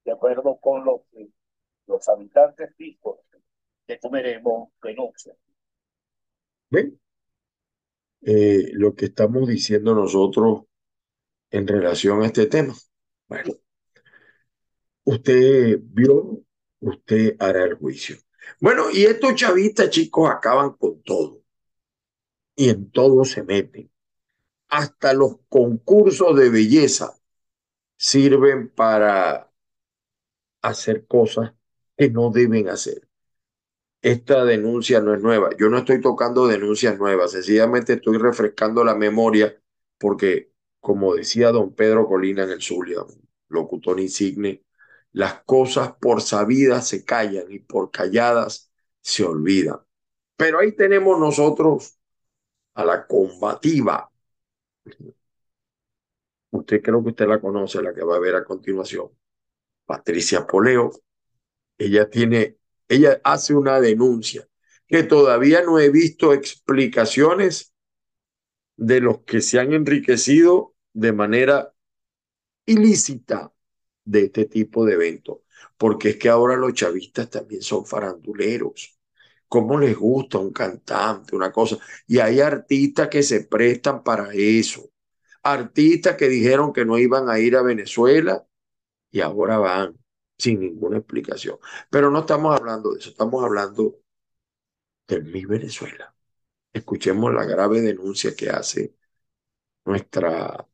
de 0.04 0.12
acuerdo 0.12 0.58
con 0.60 0.84
lo 0.84 1.04
que 1.10 1.28
los 1.86 2.08
habitantes 2.08 2.74
fijos 2.76 3.18
de 3.86 3.98
Tumeremo 3.98 4.72
denuncian. 4.82 5.36
¿Ven? 6.70 7.00
Eh, 8.20 8.70
lo 8.72 8.94
que 8.94 9.06
estamos 9.06 9.48
diciendo 9.48 9.94
nosotros 9.94 10.64
en 11.50 11.66
relación 11.66 12.22
a 12.22 12.26
este 12.26 12.46
tema. 12.46 12.74
Bueno, 13.26 13.54
usted 15.04 15.78
vio 15.82 16.42
usted 16.80 17.36
hará 17.38 17.64
el 17.64 17.74
juicio. 17.74 18.16
Bueno, 18.60 18.90
y 18.90 19.04
estos 19.04 19.34
chavistas, 19.34 19.90
chicos, 19.90 20.30
acaban 20.30 20.72
con 20.72 21.02
todo. 21.02 21.37
Y 22.58 22.70
en 22.70 22.90
todo 22.90 23.24
se 23.24 23.44
meten. 23.44 23.88
Hasta 24.68 25.12
los 25.12 25.36
concursos 25.48 26.36
de 26.36 26.50
belleza 26.50 27.16
sirven 27.96 28.70
para 28.70 29.52
hacer 30.62 31.06
cosas 31.06 31.54
que 31.96 32.10
no 32.10 32.30
deben 32.30 32.68
hacer. 32.68 33.08
Esta 34.02 34.44
denuncia 34.44 35.00
no 35.00 35.14
es 35.14 35.22
nueva. 35.22 35.50
Yo 35.56 35.68
no 35.68 35.78
estoy 35.78 36.00
tocando 36.00 36.48
denuncias 36.48 36.98
nuevas, 36.98 37.30
sencillamente 37.30 37.92
estoy 37.94 38.18
refrescando 38.18 38.82
la 38.82 38.96
memoria 38.96 39.56
porque, 39.96 40.52
como 40.80 41.14
decía 41.14 41.52
don 41.52 41.76
Pedro 41.76 42.08
Colina 42.08 42.42
en 42.42 42.50
el 42.50 42.60
Zulia, 42.60 43.02
locutor 43.50 44.00
insigne, 44.00 44.64
las 45.12 45.44
cosas 45.44 45.92
por 46.00 46.22
sabidas 46.22 46.88
se 46.88 47.04
callan 47.04 47.52
y 47.52 47.60
por 47.60 47.92
calladas 47.92 48.72
se 49.00 49.24
olvidan. 49.24 49.78
Pero 50.36 50.58
ahí 50.58 50.72
tenemos 50.72 51.20
nosotros 51.20 51.97
a 52.78 52.84
la 52.84 53.06
combativa. 53.06 54.08
Usted 56.50 56.80
creo 56.80 57.02
que 57.02 57.10
usted 57.10 57.26
la 57.26 57.40
conoce, 57.40 57.82
la 57.82 57.92
que 57.92 58.04
va 58.04 58.14
a 58.16 58.20
ver 58.20 58.36
a 58.36 58.44
continuación. 58.44 59.10
Patricia 59.84 60.46
Poleo. 60.46 60.92
Ella 61.76 62.08
tiene, 62.08 62.58
ella 62.88 63.20
hace 63.24 63.54
una 63.54 63.80
denuncia 63.80 64.48
que 64.86 65.02
todavía 65.02 65.62
no 65.62 65.80
he 65.80 65.90
visto 65.90 66.32
explicaciones 66.32 67.74
de 68.76 69.00
los 69.00 69.22
que 69.22 69.40
se 69.40 69.58
han 69.58 69.72
enriquecido 69.72 70.76
de 70.92 71.12
manera 71.12 71.74
ilícita 72.64 73.52
de 74.04 74.24
este 74.26 74.44
tipo 74.44 74.84
de 74.84 74.94
eventos, 74.94 75.38
porque 75.76 76.10
es 76.10 76.16
que 76.16 76.28
ahora 76.28 76.56
los 76.56 76.74
chavistas 76.74 77.28
también 77.28 77.62
son 77.62 77.84
faranduleros. 77.84 78.97
¿Cómo 79.48 79.78
les 79.78 79.96
gusta 79.96 80.38
un 80.38 80.52
cantante, 80.52 81.34
una 81.36 81.52
cosa? 81.52 81.78
Y 82.06 82.18
hay 82.18 82.40
artistas 82.40 83.08
que 83.08 83.22
se 83.22 83.44
prestan 83.44 84.02
para 84.02 84.30
eso. 84.34 84.90
Artistas 85.42 86.16
que 86.16 86.28
dijeron 86.28 86.72
que 86.72 86.84
no 86.84 86.98
iban 86.98 87.30
a 87.30 87.38
ir 87.40 87.56
a 87.56 87.62
Venezuela 87.62 88.46
y 89.10 89.20
ahora 89.20 89.58
van 89.58 89.98
sin 90.38 90.60
ninguna 90.60 90.98
explicación. 90.98 91.58
Pero 91.90 92.10
no 92.10 92.20
estamos 92.20 92.56
hablando 92.58 92.92
de 92.92 93.00
eso, 93.00 93.10
estamos 93.10 93.44
hablando 93.44 93.96
del 95.06 95.24
mi 95.24 95.44
Venezuela. 95.44 96.14
Escuchemos 96.72 97.32
la 97.34 97.44
grave 97.44 97.80
denuncia 97.82 98.34
que 98.36 98.50
hace 98.50 98.94
nuestra 99.84 100.66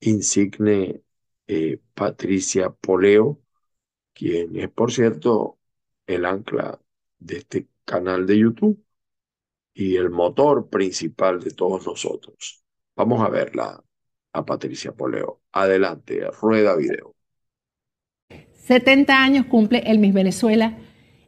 insigne 0.00 1.02
eh, 1.46 1.80
Patricia 1.94 2.70
Poleo, 2.70 3.42
quien 4.14 4.56
es, 4.58 4.70
por 4.70 4.92
cierto, 4.92 5.60
el 6.06 6.26
ancla 6.26 6.80
de 7.18 7.38
este 7.38 7.68
canal 7.84 8.26
de 8.26 8.38
YouTube 8.38 8.82
y 9.74 9.96
el 9.96 10.10
motor 10.10 10.68
principal 10.68 11.40
de 11.40 11.50
todos 11.50 11.86
nosotros. 11.86 12.62
Vamos 12.94 13.22
a 13.22 13.28
verla 13.28 13.82
a 14.32 14.44
Patricia 14.44 14.92
Poleo. 14.92 15.40
Adelante, 15.52 16.22
rueda 16.40 16.76
video. 16.76 17.14
70 18.64 19.22
años 19.22 19.46
cumple 19.46 19.82
el 19.86 19.98
Miss 19.98 20.14
Venezuela 20.14 20.78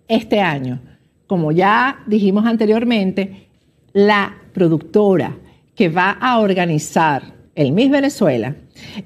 este 0.09 0.41
año. 0.41 0.81
Como 1.27 1.53
ya 1.53 2.03
dijimos 2.07 2.47
anteriormente, 2.47 3.49
la 3.93 4.37
productora 4.53 5.37
que 5.75 5.89
va 5.89 6.11
a 6.13 6.39
organizar 6.39 7.35
el 7.55 7.73
Miss 7.73 7.91
Venezuela 7.91 8.57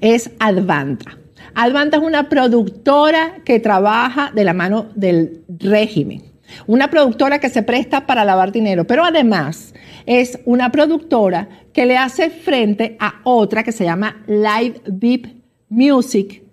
es 0.01 0.31
Advanta. 0.39 1.17
Advanta 1.55 1.97
es 1.97 2.03
una 2.03 2.29
productora 2.29 3.41
que 3.43 3.59
trabaja 3.59 4.31
de 4.33 4.43
la 4.43 4.53
mano 4.53 4.89
del 4.95 5.43
régimen. 5.47 6.28
Una 6.67 6.89
productora 6.89 7.39
que 7.39 7.49
se 7.49 7.63
presta 7.63 8.05
para 8.05 8.25
lavar 8.25 8.51
dinero, 8.51 8.85
pero 8.85 9.03
además 9.03 9.73
es 10.05 10.39
una 10.45 10.71
productora 10.71 11.47
que 11.73 11.85
le 11.85 11.97
hace 11.97 12.29
frente 12.29 12.97
a 12.99 13.21
otra 13.23 13.63
que 13.63 13.71
se 13.71 13.85
llama 13.85 14.23
Live 14.27 14.81
Deep 14.85 15.27
Music, 15.69 16.43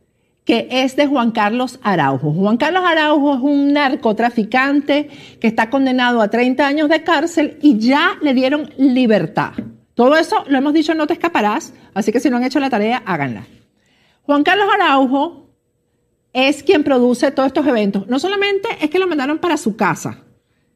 que 0.44 0.68
es 0.70 0.94
de 0.96 1.06
Juan 1.06 1.32
Carlos 1.32 1.80
Araujo. 1.82 2.32
Juan 2.32 2.56
Carlos 2.56 2.84
Araujo 2.86 3.34
es 3.34 3.40
un 3.40 3.72
narcotraficante 3.72 5.08
que 5.40 5.48
está 5.48 5.70
condenado 5.70 6.20
a 6.20 6.28
30 6.28 6.66
años 6.66 6.88
de 6.88 7.02
cárcel 7.02 7.58
y 7.62 7.78
ya 7.78 8.18
le 8.22 8.34
dieron 8.34 8.70
libertad. 8.76 9.52
Todo 9.94 10.16
eso 10.16 10.44
lo 10.46 10.58
hemos 10.58 10.74
dicho, 10.74 10.94
no 10.94 11.06
te 11.06 11.14
escaparás, 11.14 11.72
así 11.94 12.12
que 12.12 12.20
si 12.20 12.28
no 12.28 12.36
han 12.36 12.44
hecho 12.44 12.60
la 12.60 12.70
tarea, 12.70 13.02
háganla. 13.06 13.46
Juan 14.22 14.42
Carlos 14.42 14.68
Araujo 14.74 15.45
es 16.36 16.62
quien 16.62 16.84
produce 16.84 17.30
todos 17.30 17.46
estos 17.46 17.66
eventos. 17.66 18.06
No 18.08 18.18
solamente 18.18 18.68
es 18.82 18.90
que 18.90 18.98
lo 18.98 19.06
mandaron 19.06 19.38
para 19.38 19.56
su 19.56 19.74
casa, 19.74 20.22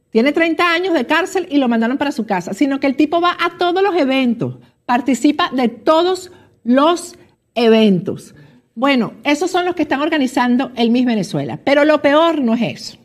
tiene 0.08 0.32
30 0.32 0.72
años 0.72 0.94
de 0.94 1.04
cárcel 1.04 1.46
y 1.50 1.58
lo 1.58 1.68
mandaron 1.68 1.98
para 1.98 2.12
su 2.12 2.24
casa, 2.24 2.54
sino 2.54 2.80
que 2.80 2.86
el 2.86 2.96
tipo 2.96 3.20
va 3.20 3.36
a 3.38 3.58
todos 3.58 3.82
los 3.82 3.94
eventos, 3.94 4.56
participa 4.86 5.50
de 5.52 5.68
todos 5.68 6.32
los 6.64 7.14
eventos. 7.54 8.34
Bueno, 8.74 9.12
esos 9.22 9.50
son 9.50 9.66
los 9.66 9.74
que 9.74 9.82
están 9.82 10.00
organizando 10.00 10.72
el 10.76 10.90
Miss 10.90 11.04
Venezuela. 11.04 11.60
Pero 11.62 11.84
lo 11.84 12.00
peor 12.00 12.40
no 12.40 12.54
es 12.54 12.62
eso. 12.62 12.98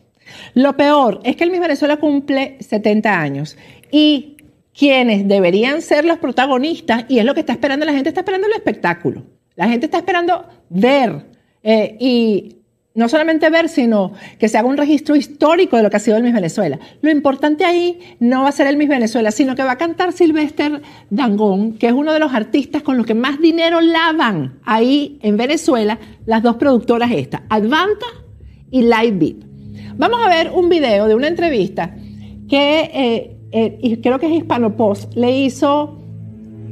Lo 0.54 0.78
peor 0.78 1.20
es 1.24 1.36
que 1.36 1.44
el 1.44 1.50
Miss 1.50 1.60
Venezuela 1.60 1.98
cumple 1.98 2.56
70 2.60 3.20
años 3.20 3.58
y 3.92 4.38
quienes 4.72 5.28
deberían 5.28 5.82
ser 5.82 6.06
los 6.06 6.18
protagonistas, 6.18 7.04
y 7.08 7.18
es 7.18 7.24
lo 7.26 7.34
que 7.34 7.40
está 7.40 7.52
esperando 7.52 7.84
la 7.84 7.92
gente, 7.92 8.08
está 8.08 8.22
esperando 8.22 8.46
el 8.46 8.54
espectáculo. 8.54 9.24
La 9.56 9.68
gente 9.68 9.86
está 9.86 9.98
esperando 9.98 10.46
ver 10.70 11.35
eh, 11.68 11.96
y 11.98 12.56
no 12.94 13.08
solamente 13.08 13.50
ver, 13.50 13.68
sino 13.68 14.12
que 14.38 14.48
se 14.48 14.56
haga 14.56 14.68
un 14.68 14.76
registro 14.76 15.16
histórico 15.16 15.76
de 15.76 15.82
lo 15.82 15.90
que 15.90 15.96
ha 15.96 16.00
sido 16.00 16.16
el 16.16 16.22
Miss 16.22 16.32
Venezuela. 16.32 16.78
Lo 17.02 17.10
importante 17.10 17.64
ahí 17.64 17.98
no 18.20 18.44
va 18.44 18.50
a 18.50 18.52
ser 18.52 18.68
el 18.68 18.76
Miss 18.76 18.88
Venezuela, 18.88 19.32
sino 19.32 19.56
que 19.56 19.64
va 19.64 19.72
a 19.72 19.76
cantar 19.76 20.12
Sylvester 20.12 20.80
Dangón, 21.10 21.72
que 21.76 21.88
es 21.88 21.92
uno 21.92 22.12
de 22.12 22.20
los 22.20 22.32
artistas 22.32 22.82
con 22.82 22.96
los 22.96 23.04
que 23.04 23.14
más 23.14 23.40
dinero 23.40 23.80
lavan 23.80 24.60
ahí 24.64 25.18
en 25.22 25.36
Venezuela, 25.36 25.98
las 26.24 26.42
dos 26.42 26.56
productoras 26.56 27.10
estas, 27.10 27.42
Advanta 27.50 28.06
y 28.70 28.82
Live 28.82 29.36
Vamos 29.96 30.20
a 30.24 30.28
ver 30.28 30.52
un 30.54 30.68
video 30.68 31.08
de 31.08 31.16
una 31.16 31.26
entrevista 31.26 31.96
que 32.48 32.90
eh, 32.94 33.36
eh, 33.50 34.00
creo 34.02 34.20
que 34.20 34.26
es 34.26 34.32
Hispano 34.32 34.76
Post, 34.76 35.14
le 35.16 35.36
hizo 35.36 35.98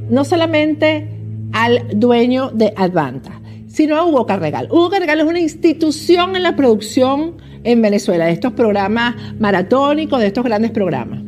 no 0.09 0.25
solamente 0.25 1.09
al 1.53 1.99
dueño 1.99 2.51
de 2.51 2.73
Advanta, 2.77 3.41
sino 3.75 3.97
a 3.97 4.07
Hugo 4.07 4.25
Carregal. 4.25 4.69
Hugo 4.71 4.89
Carregal 4.89 5.19
es 5.19 5.27
una 5.27 5.41
institución 5.41 6.37
en 6.37 6.45
la 6.45 6.55
producción 6.55 7.35
en 7.65 7.83
Venezuela, 7.83 8.27
de 8.27 8.33
estos 8.33 8.53
programas 8.53 9.17
maratónicos, 9.41 10.21
de 10.21 10.29
estos 10.29 10.45
grandes 10.45 10.71
programas. 10.71 11.21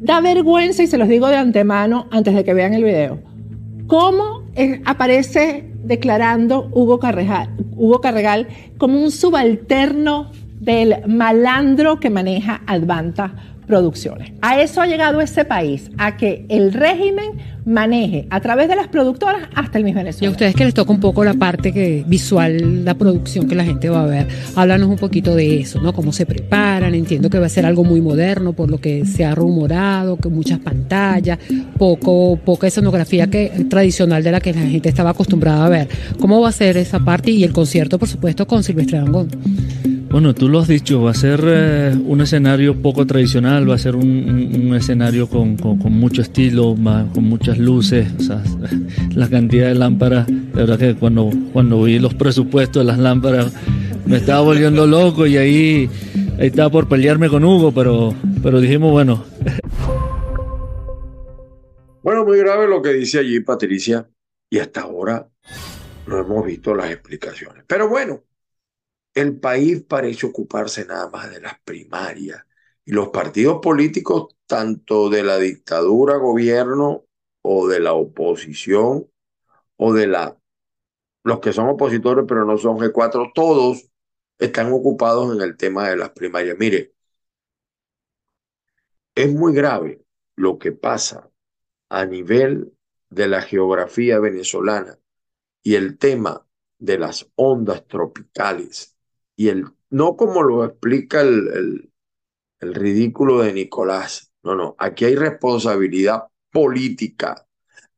Da 0.00 0.20
vergüenza, 0.20 0.82
y 0.82 0.88
se 0.88 0.98
los 0.98 1.08
digo 1.08 1.28
de 1.28 1.36
antemano 1.36 2.08
antes 2.10 2.34
de 2.34 2.42
que 2.42 2.54
vean 2.54 2.74
el 2.74 2.82
video, 2.82 3.20
cómo 3.86 4.42
aparece 4.84 5.70
declarando 5.84 6.68
Hugo 6.72 6.98
Hugo 7.76 8.00
Carregal 8.00 8.48
como 8.78 9.00
un 9.00 9.12
subalterno 9.12 10.32
del 10.60 11.06
malandro 11.06 12.00
que 12.00 12.10
maneja 12.10 12.62
Advanta 12.66 13.34
producciones. 13.66 14.32
A 14.40 14.60
eso 14.60 14.80
ha 14.80 14.86
llegado 14.86 15.20
ese 15.20 15.44
país, 15.44 15.90
a 15.98 16.16
que 16.16 16.46
el 16.48 16.72
régimen 16.72 17.32
maneje 17.64 18.28
a 18.30 18.40
través 18.40 18.68
de 18.68 18.76
las 18.76 18.86
productoras 18.86 19.42
hasta 19.54 19.78
el 19.78 19.84
mismo 19.84 19.98
Venezuela. 19.98 20.24
Y 20.24 20.28
a 20.28 20.30
ustedes 20.30 20.54
que 20.54 20.64
les 20.64 20.72
toca 20.72 20.92
un 20.92 21.00
poco 21.00 21.24
la 21.24 21.34
parte 21.34 21.72
que 21.72 22.04
visual, 22.06 22.84
la 22.84 22.94
producción 22.94 23.48
que 23.48 23.56
la 23.56 23.64
gente 23.64 23.88
va 23.88 24.04
a 24.04 24.06
ver, 24.06 24.28
háblanos 24.54 24.88
un 24.88 24.96
poquito 24.96 25.34
de 25.34 25.60
eso, 25.60 25.80
¿no? 25.80 25.92
Cómo 25.92 26.12
se 26.12 26.26
preparan, 26.26 26.94
entiendo 26.94 27.28
que 27.28 27.40
va 27.40 27.46
a 27.46 27.50
ser 27.50 27.66
algo 27.66 27.82
muy 27.82 28.00
moderno 28.00 28.52
por 28.52 28.70
lo 28.70 28.78
que 28.78 29.04
se 29.04 29.24
ha 29.24 29.34
rumorado, 29.34 30.16
que 30.16 30.28
muchas 30.28 30.60
pantallas, 30.60 31.38
poco, 31.76 32.36
poca 32.36 32.68
escenografía 32.68 33.26
que, 33.26 33.50
tradicional 33.68 34.22
de 34.22 34.30
la 34.30 34.40
que 34.40 34.54
la 34.54 34.60
gente 34.60 34.88
estaba 34.88 35.10
acostumbrada 35.10 35.66
a 35.66 35.68
ver. 35.68 35.88
¿Cómo 36.20 36.40
va 36.40 36.50
a 36.50 36.52
ser 36.52 36.76
esa 36.76 37.00
parte 37.00 37.32
y 37.32 37.42
el 37.42 37.52
concierto, 37.52 37.98
por 37.98 38.08
supuesto, 38.08 38.46
con 38.46 38.62
Silvestre 38.62 38.98
Dangond? 38.98 39.95
Bueno, 40.16 40.34
tú 40.34 40.48
lo 40.48 40.60
has 40.60 40.68
dicho, 40.68 41.02
va 41.02 41.10
a 41.10 41.14
ser 41.14 41.44
eh, 41.46 41.94
un 41.94 42.22
escenario 42.22 42.80
poco 42.80 43.06
tradicional, 43.06 43.68
va 43.68 43.74
a 43.74 43.78
ser 43.78 43.96
un, 43.96 44.74
escenario 44.74 45.28
con, 45.28 45.58
mucho 45.90 46.22
estilo, 46.22 46.74
con 47.12 47.24
muchas 47.24 47.58
luces, 47.58 48.08
o 48.18 48.22
sea, 48.22 48.42
la 49.14 49.28
cantidad 49.28 49.68
de 49.68 49.74
lámparas, 49.74 50.26
de 50.26 50.32
verdad 50.54 50.78
que 50.78 50.94
cuando, 50.94 51.28
cuando 51.52 51.82
vi 51.82 51.98
los 51.98 52.14
presupuestos 52.14 52.80
de 52.80 52.86
las 52.86 52.98
lámparas 52.98 53.52
me 54.06 54.16
estaba 54.16 54.40
volviendo 54.40 54.86
loco 54.86 55.26
y 55.26 55.36
ahí, 55.36 55.90
ahí 56.38 56.46
estaba 56.46 56.70
por 56.70 56.88
pelearme 56.88 57.28
con 57.28 57.44
Hugo, 57.44 57.72
pero, 57.72 58.14
pero 58.42 58.58
dijimos, 58.58 58.92
bueno. 58.92 59.22
Bueno, 62.02 62.24
muy 62.24 62.38
grave 62.38 62.66
lo 62.66 62.80
que 62.80 62.94
dice 62.94 63.18
allí 63.18 63.40
Patricia 63.40 64.08
y 64.48 64.60
hasta 64.60 64.80
ahora 64.80 65.28
no 66.06 66.18
hemos 66.18 66.46
visto 66.46 66.74
las 66.74 66.90
explicaciones. 66.90 67.64
Pero 67.66 67.88
bueno, 67.88 68.22
el 69.16 69.40
país 69.40 69.82
parece 69.82 70.26
ocuparse 70.26 70.84
nada 70.84 71.08
más 71.08 71.30
de 71.30 71.40
las 71.40 71.58
primarias 71.60 72.44
y 72.84 72.92
los 72.92 73.08
partidos 73.08 73.60
políticos, 73.62 74.36
tanto 74.46 75.08
de 75.08 75.24
la 75.24 75.38
dictadura, 75.38 76.16
gobierno 76.18 77.06
o 77.42 77.66
de 77.66 77.80
la 77.80 77.94
oposición 77.94 79.10
o 79.76 79.92
de 79.94 80.06
la 80.06 80.38
los 81.24 81.40
que 81.40 81.52
son 81.52 81.68
opositores 81.68 82.24
pero 82.28 82.44
no 82.44 82.58
son 82.58 82.78
G4, 82.78 83.32
todos 83.34 83.88
están 84.38 84.72
ocupados 84.72 85.34
en 85.34 85.42
el 85.42 85.56
tema 85.56 85.88
de 85.88 85.96
las 85.96 86.10
primarias. 86.10 86.56
Mire, 86.58 86.94
es 89.14 89.32
muy 89.32 89.54
grave 89.54 90.04
lo 90.36 90.58
que 90.58 90.72
pasa 90.72 91.30
a 91.88 92.04
nivel 92.04 92.72
de 93.10 93.28
la 93.28 93.42
geografía 93.42 94.18
venezolana 94.20 94.98
y 95.62 95.76
el 95.76 95.98
tema 95.98 96.46
de 96.78 96.98
las 96.98 97.30
ondas 97.36 97.86
tropicales 97.88 98.95
y 99.36 99.48
el, 99.48 99.66
no 99.90 100.16
como 100.16 100.42
lo 100.42 100.64
explica 100.64 101.20
el, 101.20 101.92
el, 102.60 102.74
ridículo 102.74 103.40
de 103.40 103.52
Nicolás. 103.52 104.32
No, 104.42 104.54
no, 104.56 104.74
aquí 104.78 105.04
hay 105.04 105.14
responsabilidad 105.14 106.24
política. 106.50 107.46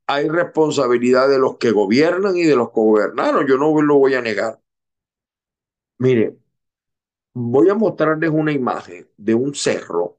Hay 0.07 0.29
responsabilidad 0.29 1.29
de 1.29 1.39
los 1.39 1.59
que 1.59 1.71
gobiernan 1.71 2.37
y 2.37 2.45
de 2.45 2.57
los 2.57 2.69
que 2.69 2.81
gobernaron. 2.81 3.47
Yo 3.47 3.57
no 3.59 3.81
lo 3.83 3.97
voy 3.97 4.15
a 4.15 4.23
negar. 4.23 4.61
Mire, 5.99 6.39
voy 7.35 7.69
a 7.69 7.75
mostrarles 7.75 8.31
una 8.31 8.53
imagen 8.53 9.09
de 9.17 9.35
un 9.35 9.55
cerro 9.55 10.19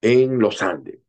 en 0.00 0.38
los 0.38 0.62
Andes. 0.62 1.00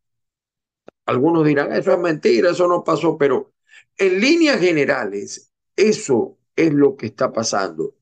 Algunos 1.06 1.46
dirán, 1.46 1.74
eso 1.74 1.92
es 1.92 2.00
mentira, 2.00 2.52
eso 2.52 2.68
no 2.68 2.84
pasó, 2.84 3.18
pero 3.18 3.54
en 3.98 4.20
líneas 4.20 4.60
generales, 4.60 5.52
eso 5.76 6.38
es 6.56 6.74
lo 6.74 6.96
que 6.96 7.08
está 7.08 7.32
pasando 7.32 7.96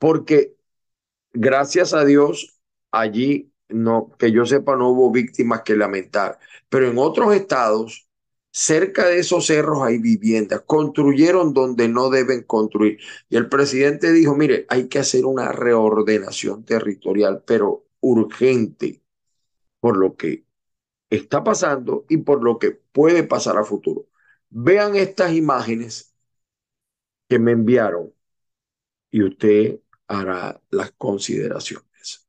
porque 0.00 0.56
gracias 1.32 1.94
a 1.94 2.04
Dios 2.04 2.60
allí 2.90 3.52
no 3.68 4.10
que 4.18 4.32
yo 4.32 4.46
sepa 4.46 4.76
no 4.76 4.90
hubo 4.90 5.12
víctimas 5.12 5.62
que 5.62 5.76
lamentar, 5.76 6.38
pero 6.68 6.88
en 6.90 6.98
otros 6.98 7.34
estados 7.34 8.08
cerca 8.50 9.06
de 9.06 9.20
esos 9.20 9.46
cerros 9.46 9.82
hay 9.82 9.98
viviendas, 9.98 10.62
construyeron 10.66 11.54
donde 11.54 11.88
no 11.88 12.10
deben 12.10 12.42
construir. 12.44 12.98
Y 13.28 13.36
el 13.36 13.48
presidente 13.48 14.12
dijo, 14.12 14.34
mire, 14.36 14.66
hay 14.68 14.88
que 14.88 14.98
hacer 15.00 15.24
una 15.26 15.52
reordenación 15.52 16.64
territorial, 16.64 17.44
pero 17.46 17.86
urgente, 18.00 19.02
por 19.80 19.96
lo 19.98 20.16
que 20.16 20.44
está 21.10 21.44
pasando 21.44 22.06
y 22.08 22.18
por 22.18 22.42
lo 22.44 22.58
que 22.58 22.72
puede 22.72 23.24
pasar 23.24 23.58
a 23.58 23.64
futuro. 23.64 24.06
Vean 24.50 24.96
estas 24.96 25.32
imágenes 25.34 26.14
que 27.28 27.38
me 27.38 27.52
enviaron 27.52 28.12
y 29.10 29.22
usted 29.22 29.80
hará 30.10 30.60
las 30.70 30.90
consideraciones. 30.92 32.26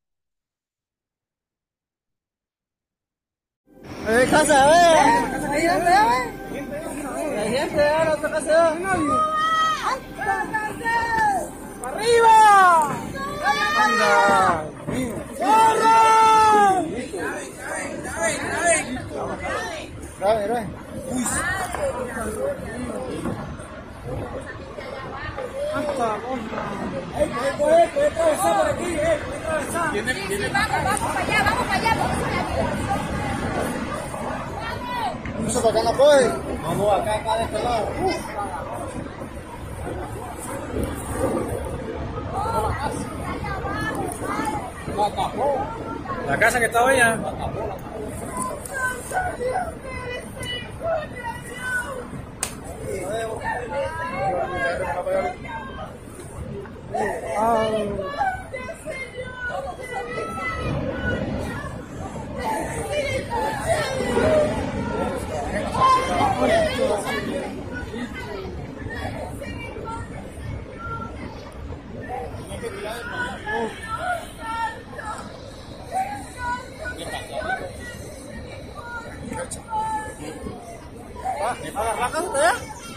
¡Arriba! 11.83 13.01
Vamos, 25.73 25.97
vamos 25.97 26.39
para 30.43 30.45
allá, 30.51 30.63
vamos 30.83 31.07
para 31.07 31.21
allá, 31.21 31.43
vamos 31.43 31.67
para 31.67 31.79
allá. 31.79 31.93
¿Eso 35.47 35.61
para 35.61 35.79
acá 35.79 35.91
no? 35.91 35.97
Vamos 36.63 36.93
acá, 36.93 37.15
acá 37.15 37.37
de 37.37 37.43
este 37.43 37.63
lado. 37.63 37.87
La 46.27 46.37
casa 46.37 46.59
que 46.59 46.65
estaba 46.65 46.89
allá. 46.89 47.15
La 47.15 47.31
tapó. 47.31 47.81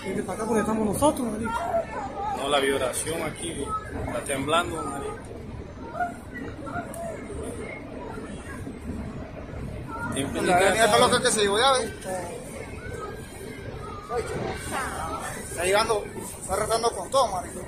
Viene 0.04 0.22
para 0.22 0.34
acá 0.34 0.44
porque 0.46 0.60
estamos 0.60 0.86
nosotros, 0.86 1.26
marico. 1.26 1.52
No, 2.36 2.48
la 2.48 2.60
vibración 2.60 3.22
aquí 3.22 3.64
está 4.14 4.26
temblando, 4.26 4.82
marico. 4.82 5.18
Está 10.14 10.98
loca 10.98 11.20
que 11.22 11.30
se 11.30 11.40
llevó 11.40 11.58
ya, 11.58 11.72
¿ves? 11.72 11.90
Está 15.50 15.64
llegando, 15.64 16.04
está 16.40 16.56
retando 16.56 16.90
con 16.92 17.10
todo, 17.10 17.28
marico. 17.28 17.60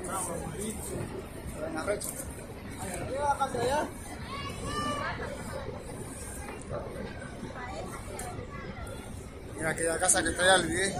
Mira 9.56 9.70
aquella 9.70 9.98
casa 9.98 10.22
que 10.22 10.28
está 10.28 10.42
allá, 10.44 10.54
olvidé. 10.54 10.96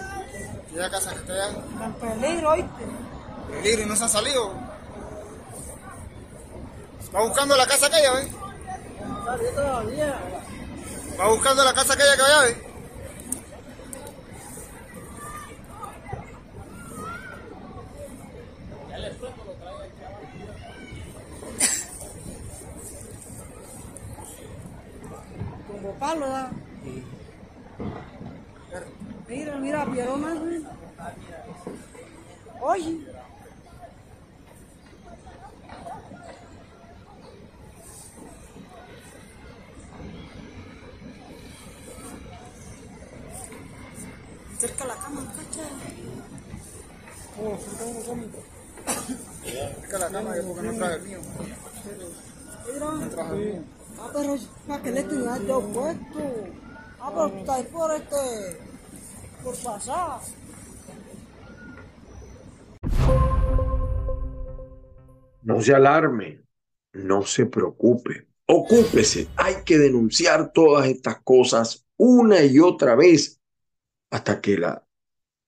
Aquella 0.66 0.90
casa 0.90 1.10
que 1.10 1.18
está 1.20 1.32
allá. 1.32 1.48
En 1.84 1.92
peligro, 1.94 2.50
¿oíste? 2.50 2.84
Peligro 3.50 3.82
y 3.82 3.86
no 3.86 3.94
se 3.96 4.04
ha 4.04 4.08
salido. 4.08 4.65
Va 7.16 7.22
buscando 7.22 7.56
la 7.56 7.66
casa 7.66 7.86
aquella, 7.86 8.12
¿ves? 8.12 8.28
Va 11.18 11.28
buscando 11.28 11.64
la 11.64 11.72
casa 11.72 11.94
aquella 11.94 12.14
que 12.14 12.22
allá, 12.22 12.40
¿ves? 12.42 12.56
Convocarlo, 25.66 26.28
¿da? 26.28 26.50
Mira, 29.26 29.56
mira, 29.56 29.86
Piero 29.86 30.16
más. 30.18 30.36
¿eh? 30.36 30.62
Oye. 32.60 33.25
Cerca 44.66 44.84
la 44.84 44.96
cama, 44.96 45.32
cacha. 45.36 45.62
Oh, 47.40 47.56
cerca 49.44 49.98
la 49.98 50.10
cama, 50.10 50.34
porque 50.44 50.62
no 50.66 50.74
trae 50.74 50.96
el 50.96 51.02
mío. 51.02 51.18
Mira. 52.72 52.86
Ah, 53.98 54.10
pero 54.12 54.36
para 54.66 54.82
que 54.82 54.90
le 54.90 55.02
tengas 55.04 55.40
yo 55.46 55.60
puesto. 55.60 56.18
Ah, 57.00 57.12
pero 57.14 57.30
tú 57.30 57.36
estás 57.38 57.62
por 57.66 57.94
este. 57.94 58.60
por 59.44 59.56
pasar. 59.56 60.20
No 65.42 65.62
se 65.62 65.74
alarme, 65.76 66.42
no 66.92 67.22
se 67.22 67.46
preocupe, 67.46 68.26
ocúpese. 68.46 69.28
Hay 69.36 69.62
que 69.64 69.78
denunciar 69.78 70.50
todas 70.52 70.88
estas 70.88 71.20
cosas 71.22 71.86
una 71.96 72.42
y 72.42 72.58
otra 72.58 72.96
vez 72.96 73.36
hasta 74.10 74.40
que 74.40 74.58
la 74.58 74.86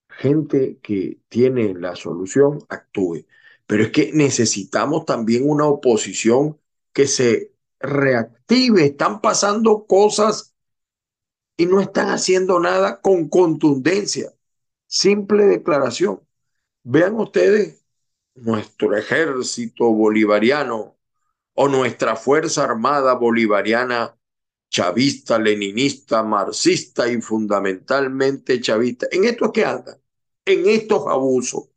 gente 0.09 0.79
que 0.81 1.19
tiene 1.29 1.73
la 1.73 1.95
solución 1.95 2.59
actúe. 2.69 3.25
Pero 3.65 3.83
es 3.83 3.91
que 3.91 4.11
necesitamos 4.13 5.05
también 5.05 5.49
una 5.49 5.65
oposición 5.65 6.59
que 6.93 7.07
se 7.07 7.53
reactive. 7.79 8.85
Están 8.85 9.21
pasando 9.21 9.85
cosas 9.85 10.55
y 11.55 11.65
no 11.65 11.79
están 11.81 12.09
haciendo 12.09 12.59
nada 12.59 13.01
con 13.01 13.29
contundencia. 13.29 14.33
Simple 14.87 15.45
declaración. 15.45 16.21
Vean 16.83 17.15
ustedes 17.15 17.85
nuestro 18.35 18.95
ejército 18.97 19.91
bolivariano 19.91 20.97
o 21.53 21.67
nuestra 21.67 22.15
Fuerza 22.15 22.63
Armada 22.63 23.13
Bolivariana 23.15 24.18
chavista, 24.69 25.39
leninista, 25.39 26.23
marxista 26.23 27.11
y 27.11 27.21
fundamentalmente 27.21 28.61
chavista. 28.61 29.07
¿En 29.11 29.25
esto 29.25 29.45
es 29.45 29.51
que 29.51 29.65
andan? 29.65 29.97
En 30.45 30.67
estos 30.67 31.07
abusos. 31.07 31.69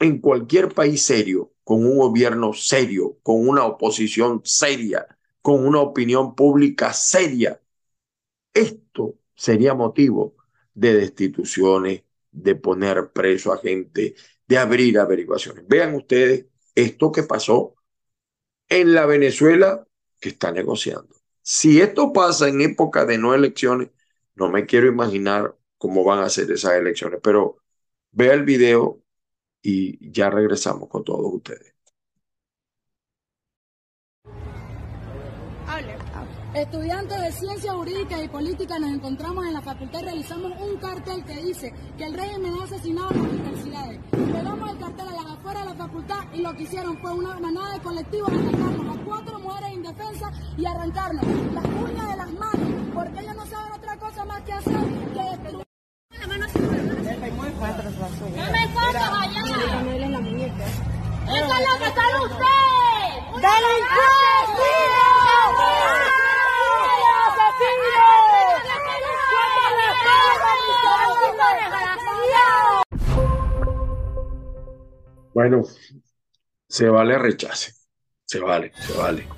En 0.00 0.20
cualquier 0.20 0.68
país 0.68 1.02
serio, 1.02 1.52
con 1.64 1.84
un 1.84 1.98
gobierno 1.98 2.52
serio, 2.52 3.18
con 3.22 3.46
una 3.46 3.64
oposición 3.64 4.40
seria, 4.44 5.06
con 5.42 5.66
una 5.66 5.80
opinión 5.80 6.34
pública 6.34 6.92
seria, 6.92 7.60
esto 8.54 9.18
sería 9.34 9.74
motivo 9.74 10.36
de 10.74 10.94
destituciones, 10.94 12.02
de 12.30 12.54
poner 12.54 13.12
preso 13.12 13.52
a 13.52 13.58
gente, 13.58 14.14
de 14.46 14.58
abrir 14.58 14.98
averiguaciones. 14.98 15.66
Vean 15.66 15.94
ustedes 15.94 16.46
esto 16.74 17.10
que 17.12 17.24
pasó 17.24 17.74
en 18.68 18.94
la 18.94 19.06
Venezuela 19.06 19.86
que 20.20 20.30
está 20.30 20.52
negociando. 20.52 21.17
Si 21.48 21.80
esto 21.80 22.12
pasa 22.12 22.48
en 22.48 22.60
época 22.60 23.06
de 23.06 23.18
no 23.18 23.34
elecciones, 23.34 23.90
no 24.34 24.50
me 24.50 24.66
quiero 24.66 24.86
imaginar 24.88 25.56
cómo 25.78 26.04
van 26.04 26.20
a 26.20 26.28
ser 26.30 26.50
esas 26.52 26.74
elecciones, 26.74 27.20
pero 27.22 27.58
vea 28.12 28.34
el 28.34 28.44
video 28.44 29.02
y 29.62 30.12
ya 30.12 30.30
regresamos 30.30 30.88
con 30.90 31.04
todos 31.04 31.32
ustedes. 31.34 31.74
Estudiantes 36.58 37.20
de 37.20 37.30
Ciencias 37.30 37.72
Jurídicas 37.72 38.24
y 38.24 38.28
Políticas 38.28 38.80
nos 38.80 38.90
encontramos 38.90 39.46
en 39.46 39.52
la 39.52 39.60
facultad 39.60 40.00
y 40.00 40.02
realizamos 40.02 40.52
un 40.60 40.76
cartel 40.78 41.24
que 41.24 41.36
dice 41.36 41.72
que 41.96 42.04
el 42.04 42.14
régimen 42.14 42.52
ha 42.60 42.64
asesinado 42.64 43.10
a 43.10 43.12
las 43.12 43.22
universidades. 43.22 44.00
Pegamos 44.10 44.70
el 44.72 44.78
cartel 44.78 45.08
a 45.08 45.12
las 45.12 45.26
afueras 45.26 45.62
de 45.62 45.68
la 45.70 45.76
facultad 45.76 46.18
y 46.32 46.42
lo 46.42 46.52
que 46.54 46.64
hicieron 46.64 46.98
fue 46.98 47.12
una 47.14 47.38
manada 47.38 47.74
de 47.74 47.80
colectivos 47.80 48.28
atacarnos 48.32 48.96
a 48.96 49.04
cuatro 49.04 49.38
mujeres 49.38 49.72
indefensas 49.72 50.34
y 50.56 50.66
arrancarnos 50.66 51.24
las 51.54 51.64
uñas 51.64 52.08
de 52.08 52.16
las 52.16 52.32
manos, 52.32 52.68
porque 52.92 53.20
ellos 53.20 53.36
no 53.36 53.46
saben 53.46 53.72
otra 53.72 53.96
cosa 53.96 54.24
más 54.24 54.42
que 54.42 54.52
hacer 54.52 54.80
que 55.14 55.22
destruir. 55.22 55.64
No 56.10 56.26
me 58.50 58.74
cortes 58.74 58.96
allá. 58.96 59.42
¡Esa 61.28 61.44
es 61.44 61.48
la 61.48 61.78
que 61.78 61.84
está 61.84 62.02
usted! 62.24 62.58
Bueno, 75.34 75.62
se 76.68 76.88
vale 76.88 77.16
rechace, 77.16 77.72
se 78.24 78.40
vale, 78.40 78.72
se 78.74 78.98
vale. 78.98 79.28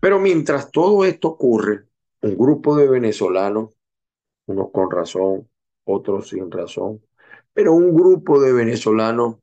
Pero 0.00 0.20
mientras 0.20 0.70
todo 0.70 1.04
esto 1.04 1.28
ocurre, 1.28 1.86
un 2.22 2.36
grupo 2.36 2.76
de 2.76 2.88
venezolanos, 2.88 3.70
unos 4.46 4.70
con 4.70 4.90
razón, 4.90 5.48
otros 5.84 6.28
sin 6.28 6.50
razón, 6.50 7.02
pero 7.52 7.72
un 7.72 7.94
grupo 7.94 8.40
de 8.40 8.52
venezolanos 8.52 9.36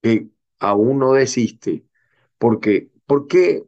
que 0.00 0.28
aún 0.60 0.98
no 1.00 1.12
desiste, 1.12 1.84
porque, 2.38 2.90
porque 3.06 3.64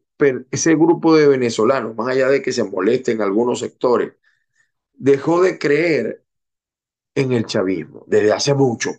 ese 0.51 0.75
grupo 0.77 1.17
de 1.17 1.27
venezolanos, 1.29 1.97
más 1.97 2.09
allá 2.09 2.29
de 2.29 2.41
que 2.43 2.53
se 2.53 2.65
molesten 2.65 3.21
algunos 3.21 3.61
sectores, 3.61 4.15
dejó 4.95 5.43
de 5.43 5.59
creer 5.59 6.25
en 7.19 7.33
el 7.33 7.47
chavismo 7.47 8.05
desde 8.07 8.33
hace 8.33 8.55
mucho. 8.55 8.91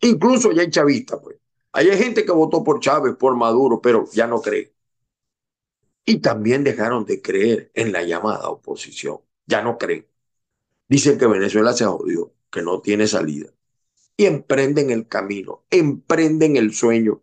Incluso 0.00 0.50
ya 0.52 0.62
hay 0.62 0.70
chavistas, 0.70 1.20
pues. 1.22 1.36
Hay 1.72 1.86
gente 1.96 2.24
que 2.24 2.32
votó 2.32 2.64
por 2.64 2.80
Chávez, 2.80 3.14
por 3.16 3.36
Maduro, 3.36 3.80
pero 3.80 4.04
ya 4.12 4.26
no 4.26 4.40
cree. 4.42 4.74
Y 6.04 6.18
también 6.18 6.64
dejaron 6.64 7.04
de 7.04 7.22
creer 7.22 7.70
en 7.74 7.92
la 7.92 8.02
llamada 8.02 8.48
oposición. 8.48 9.18
Ya 9.46 9.62
no 9.62 9.78
creen. 9.78 10.06
Dicen 10.88 11.18
que 11.18 11.28
Venezuela 11.28 11.72
se 11.72 11.84
jodió, 11.84 12.32
que 12.50 12.62
no 12.62 12.80
tiene 12.80 13.06
salida. 13.06 13.50
Y 14.16 14.26
emprenden 14.26 14.90
el 14.90 15.06
camino, 15.06 15.64
emprenden 15.70 16.56
el 16.56 16.74
sueño, 16.74 17.22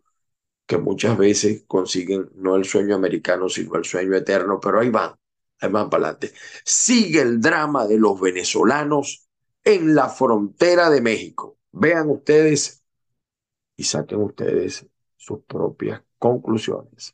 que 0.66 0.78
muchas 0.78 1.18
veces 1.18 1.64
consiguen 1.68 2.30
no 2.36 2.56
el 2.56 2.64
sueño 2.64 2.96
americano, 2.96 3.50
sino 3.50 3.76
el 3.76 3.84
sueño 3.84 4.16
eterno, 4.16 4.60
pero 4.62 4.80
ahí 4.80 4.90
van, 4.90 5.16
ahí 5.60 5.70
van 5.70 5.90
para 5.90 6.10
adelante. 6.10 6.34
Sigue 6.64 7.22
el 7.22 7.42
drama 7.42 7.86
de 7.86 7.98
los 8.00 8.20
venezolanos 8.22 9.27
en 9.68 9.96
la 9.96 10.08
frontera 10.08 10.90
de 10.90 11.02
México. 11.02 11.58
Vean 11.74 12.10
ustedes 12.10 12.86
y 13.76 13.84
saquen 13.84 14.22
ustedes 14.22 14.86
sus 15.18 15.42
propias 15.44 16.02
conclusiones. 16.18 17.14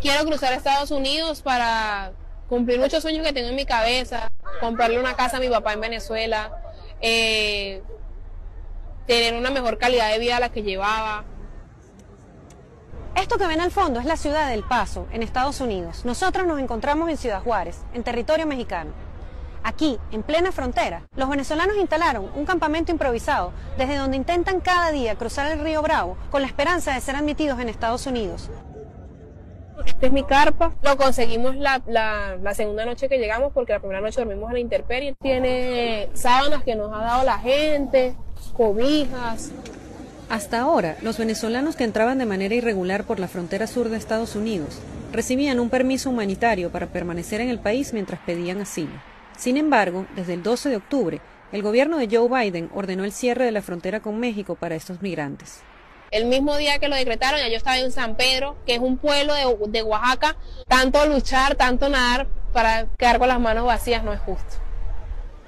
Quiero 0.00 0.24
cruzar 0.24 0.52
a 0.52 0.56
Estados 0.56 0.90
Unidos 0.90 1.40
para 1.42 2.12
cumplir 2.48 2.80
muchos 2.80 3.00
sueños 3.00 3.24
que 3.24 3.32
tengo 3.32 3.50
en 3.50 3.54
mi 3.54 3.64
cabeza, 3.64 4.32
comprarle 4.58 4.98
una 4.98 5.14
casa 5.14 5.36
a 5.36 5.40
mi 5.40 5.48
papá 5.50 5.74
en 5.74 5.80
Venezuela, 5.82 6.74
eh, 7.00 7.80
tener 9.06 9.34
una 9.34 9.50
mejor 9.50 9.78
calidad 9.78 10.10
de 10.10 10.18
vida 10.18 10.38
a 10.38 10.40
la 10.40 10.50
que 10.50 10.64
llevaba. 10.64 11.31
Esto 13.14 13.36
que 13.36 13.46
ven 13.46 13.60
al 13.60 13.70
fondo 13.70 14.00
es 14.00 14.06
la 14.06 14.16
ciudad 14.16 14.48
del 14.48 14.64
Paso, 14.64 15.06
en 15.12 15.22
Estados 15.22 15.60
Unidos. 15.60 16.04
Nosotros 16.04 16.46
nos 16.46 16.58
encontramos 16.58 17.10
en 17.10 17.16
Ciudad 17.16 17.42
Juárez, 17.42 17.80
en 17.92 18.02
territorio 18.02 18.46
mexicano. 18.46 18.90
Aquí, 19.62 19.98
en 20.10 20.22
plena 20.22 20.50
frontera, 20.50 21.04
los 21.14 21.28
venezolanos 21.28 21.76
instalaron 21.76 22.30
un 22.34 22.44
campamento 22.46 22.90
improvisado 22.90 23.52
desde 23.78 23.96
donde 23.96 24.16
intentan 24.16 24.60
cada 24.60 24.90
día 24.90 25.14
cruzar 25.14 25.52
el 25.52 25.60
río 25.60 25.82
Bravo 25.82 26.16
con 26.30 26.40
la 26.40 26.48
esperanza 26.48 26.94
de 26.94 27.00
ser 27.00 27.14
admitidos 27.14 27.60
en 27.60 27.68
Estados 27.68 28.06
Unidos. 28.06 28.50
Esta 29.86 30.06
es 30.06 30.12
mi 30.12 30.24
carpa. 30.24 30.72
Lo 30.82 30.96
conseguimos 30.96 31.54
la, 31.56 31.82
segunda 32.54 32.84
noche 32.84 33.08
que 33.08 33.18
llegamos 33.18 33.52
porque 33.52 33.72
la 33.72 33.78
primera 33.78 34.00
noche 34.00 34.20
dormimos 34.20 34.48
en 34.50 34.54
la 34.54 34.60
intemperie. 34.60 35.14
Tiene 35.20 36.08
sábanas 36.14 36.64
que 36.64 36.74
nos 36.74 36.92
ha 36.92 37.02
dado 37.02 37.24
la 37.24 37.38
gente, 37.38 38.14
cobijas. 38.54 39.52
Hasta 40.32 40.60
ahora, 40.60 40.96
los 41.02 41.18
venezolanos 41.18 41.76
que 41.76 41.84
entraban 41.84 42.16
de 42.16 42.24
manera 42.24 42.54
irregular 42.54 43.04
por 43.04 43.20
la 43.20 43.28
frontera 43.28 43.66
sur 43.66 43.90
de 43.90 43.98
Estados 43.98 44.34
Unidos 44.34 44.78
recibían 45.12 45.60
un 45.60 45.68
permiso 45.68 46.08
humanitario 46.08 46.72
para 46.72 46.86
permanecer 46.86 47.42
en 47.42 47.50
el 47.50 47.58
país 47.58 47.92
mientras 47.92 48.18
pedían 48.20 48.62
asilo. 48.62 48.94
Sin 49.36 49.58
embargo, 49.58 50.06
desde 50.16 50.32
el 50.32 50.42
12 50.42 50.70
de 50.70 50.76
octubre, 50.76 51.20
el 51.52 51.60
gobierno 51.60 51.98
de 51.98 52.08
Joe 52.10 52.30
Biden 52.30 52.70
ordenó 52.74 53.04
el 53.04 53.12
cierre 53.12 53.44
de 53.44 53.52
la 53.52 53.60
frontera 53.60 54.00
con 54.00 54.18
México 54.18 54.54
para 54.54 54.74
estos 54.74 55.02
migrantes. 55.02 55.60
El 56.10 56.24
mismo 56.24 56.56
día 56.56 56.78
que 56.78 56.88
lo 56.88 56.96
decretaron, 56.96 57.38
ya 57.38 57.50
yo 57.50 57.58
estaba 57.58 57.76
en 57.76 57.92
San 57.92 58.16
Pedro, 58.16 58.56
que 58.64 58.76
es 58.76 58.80
un 58.80 58.96
pueblo 58.96 59.34
de, 59.34 59.44
de 59.68 59.82
Oaxaca. 59.82 60.38
Tanto 60.66 61.04
luchar, 61.04 61.56
tanto 61.56 61.90
nadar 61.90 62.26
para 62.54 62.86
quedar 62.96 63.18
con 63.18 63.28
las 63.28 63.38
manos 63.38 63.66
vacías 63.66 64.02
no 64.02 64.14
es 64.14 64.20
justo. 64.20 64.62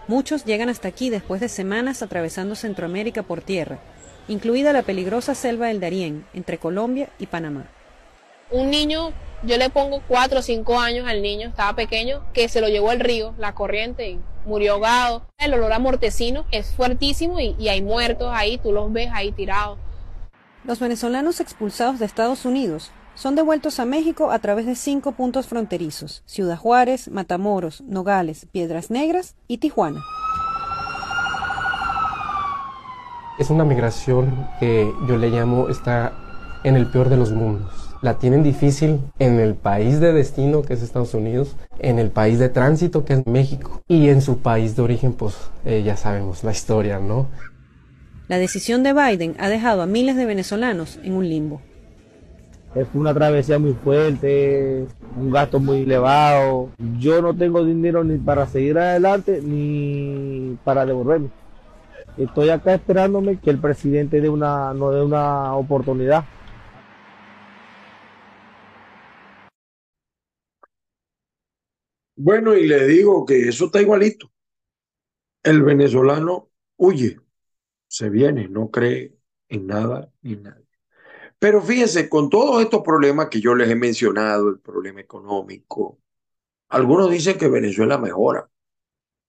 Muchos 0.08 0.44
llegan 0.44 0.68
hasta 0.68 0.88
aquí 0.88 1.08
después 1.08 1.40
de 1.40 1.48
semanas 1.48 2.02
atravesando 2.02 2.54
Centroamérica 2.54 3.22
por 3.22 3.40
tierra, 3.40 3.78
incluida 4.28 4.72
la 4.72 4.82
peligrosa 4.82 5.34
selva 5.34 5.68
del 5.68 5.80
Darién, 5.80 6.26
entre 6.34 6.58
Colombia 6.58 7.08
y 7.18 7.26
Panamá. 7.26 7.66
Un 8.50 8.70
niño, 8.70 9.12
yo 9.42 9.56
le 9.56 9.70
pongo 9.70 10.02
cuatro 10.06 10.40
o 10.40 10.42
cinco 10.42 10.78
años 10.78 11.06
al 11.08 11.22
niño, 11.22 11.48
estaba 11.48 11.74
pequeño, 11.74 12.24
que 12.32 12.48
se 12.48 12.60
lo 12.60 12.68
llevó 12.68 12.92
el 12.92 13.00
río, 13.00 13.34
la 13.38 13.54
corriente, 13.54 14.10
y 14.10 14.20
murió 14.46 14.74
ahogado. 14.74 15.26
El 15.38 15.54
olor 15.54 15.72
a 15.72 15.78
mortecino 15.78 16.44
es 16.50 16.74
fuertísimo 16.74 17.40
y, 17.40 17.56
y 17.58 17.68
hay 17.68 17.82
muertos 17.82 18.30
ahí, 18.32 18.58
tú 18.58 18.72
los 18.72 18.92
ves 18.92 19.08
ahí 19.12 19.32
tirados. 19.32 19.78
Los 20.64 20.78
venezolanos 20.78 21.40
expulsados 21.40 21.98
de 21.98 22.06
Estados 22.06 22.44
Unidos 22.44 22.90
son 23.14 23.34
devueltos 23.34 23.78
a 23.78 23.84
México 23.84 24.30
a 24.30 24.38
través 24.38 24.66
de 24.66 24.74
cinco 24.74 25.12
puntos 25.12 25.46
fronterizos, 25.46 26.22
Ciudad 26.26 26.56
Juárez, 26.56 27.08
Matamoros, 27.08 27.80
Nogales, 27.82 28.46
Piedras 28.50 28.90
Negras 28.90 29.36
y 29.46 29.58
Tijuana. 29.58 30.02
Es 33.36 33.50
una 33.50 33.64
migración 33.64 34.46
que 34.60 34.92
yo 35.08 35.16
le 35.16 35.28
llamo 35.28 35.68
está 35.68 36.12
en 36.62 36.76
el 36.76 36.86
peor 36.86 37.08
de 37.08 37.16
los 37.16 37.32
mundos. 37.32 37.72
La 38.00 38.18
tienen 38.18 38.44
difícil 38.44 39.00
en 39.18 39.40
el 39.40 39.54
país 39.54 39.98
de 39.98 40.12
destino, 40.12 40.62
que 40.62 40.74
es 40.74 40.82
Estados 40.82 41.14
Unidos, 41.14 41.56
en 41.80 41.98
el 41.98 42.10
país 42.10 42.38
de 42.38 42.48
tránsito, 42.48 43.04
que 43.04 43.14
es 43.14 43.26
México, 43.26 43.82
y 43.88 44.08
en 44.08 44.22
su 44.22 44.38
país 44.38 44.76
de 44.76 44.82
origen, 44.82 45.14
pues 45.14 45.36
eh, 45.64 45.82
ya 45.84 45.96
sabemos 45.96 46.44
la 46.44 46.52
historia, 46.52 47.00
¿no? 47.00 47.26
La 48.28 48.38
decisión 48.38 48.84
de 48.84 48.92
Biden 48.92 49.34
ha 49.38 49.48
dejado 49.48 49.82
a 49.82 49.86
miles 49.86 50.14
de 50.16 50.26
venezolanos 50.26 51.00
en 51.02 51.14
un 51.14 51.28
limbo. 51.28 51.60
Es 52.76 52.86
una 52.94 53.12
travesía 53.14 53.58
muy 53.58 53.72
fuerte, 53.72 54.86
un 55.16 55.30
gasto 55.32 55.58
muy 55.58 55.82
elevado. 55.82 56.70
Yo 56.98 57.20
no 57.20 57.34
tengo 57.34 57.64
dinero 57.64 58.04
ni 58.04 58.18
para 58.18 58.46
seguir 58.46 58.78
adelante 58.78 59.40
ni 59.42 60.56
para 60.62 60.86
devolverme. 60.86 61.30
Estoy 62.16 62.48
acá 62.50 62.74
esperándome 62.74 63.40
que 63.40 63.50
el 63.50 63.58
presidente 63.60 64.20
dé 64.20 64.28
una, 64.28 64.72
no 64.72 64.90
dé 64.92 65.02
una 65.02 65.54
oportunidad. 65.56 66.24
Bueno, 72.16 72.54
y 72.56 72.66
le 72.68 72.86
digo 72.86 73.24
que 73.26 73.48
eso 73.48 73.66
está 73.66 73.80
igualito. 73.80 74.30
El 75.42 75.62
venezolano 75.62 76.50
huye 76.76 77.18
se 77.88 78.10
viene, 78.10 78.48
no 78.48 78.70
cree 78.70 79.16
en 79.48 79.66
nada 79.66 80.12
ni 80.22 80.36
nadie. 80.36 80.66
Pero 81.38 81.62
fíjense, 81.62 82.08
con 82.08 82.30
todos 82.30 82.62
estos 82.62 82.82
problemas 82.82 83.28
que 83.28 83.40
yo 83.40 83.54
les 83.54 83.68
he 83.70 83.76
mencionado, 83.76 84.48
el 84.48 84.60
problema 84.60 85.00
económico, 85.00 86.00
algunos 86.68 87.10
dicen 87.10 87.38
que 87.38 87.48
Venezuela 87.48 87.98
mejora. 87.98 88.50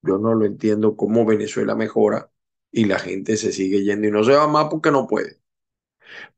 Yo 0.01 0.17
no 0.19 0.33
lo 0.35 0.45
entiendo 0.45 0.95
cómo 0.95 1.25
Venezuela 1.25 1.75
mejora 1.75 2.31
y 2.75 2.83
la 2.85 2.99
gente 2.99 3.38
se 3.38 3.53
sigue 3.53 3.83
yendo 3.83 4.07
y 4.07 4.11
no 4.11 4.23
se 4.25 4.33
va 4.33 4.47
más 4.47 4.67
porque 4.69 4.91
no 4.91 5.07
puede. 5.07 5.39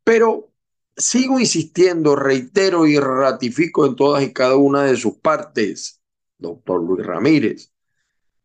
Pero 0.04 0.54
sigo 0.96 1.40
insistiendo, 1.40 2.16
reitero 2.16 2.86
y 2.86 3.00
ratifico 3.00 3.88
en 3.88 3.96
todas 3.96 4.24
y 4.24 4.34
cada 4.34 4.56
una 4.56 4.84
de 4.84 4.96
sus 4.98 5.18
partes, 5.18 6.00
doctor 6.38 6.84
Luis 6.84 7.04
Ramírez, 7.04 7.74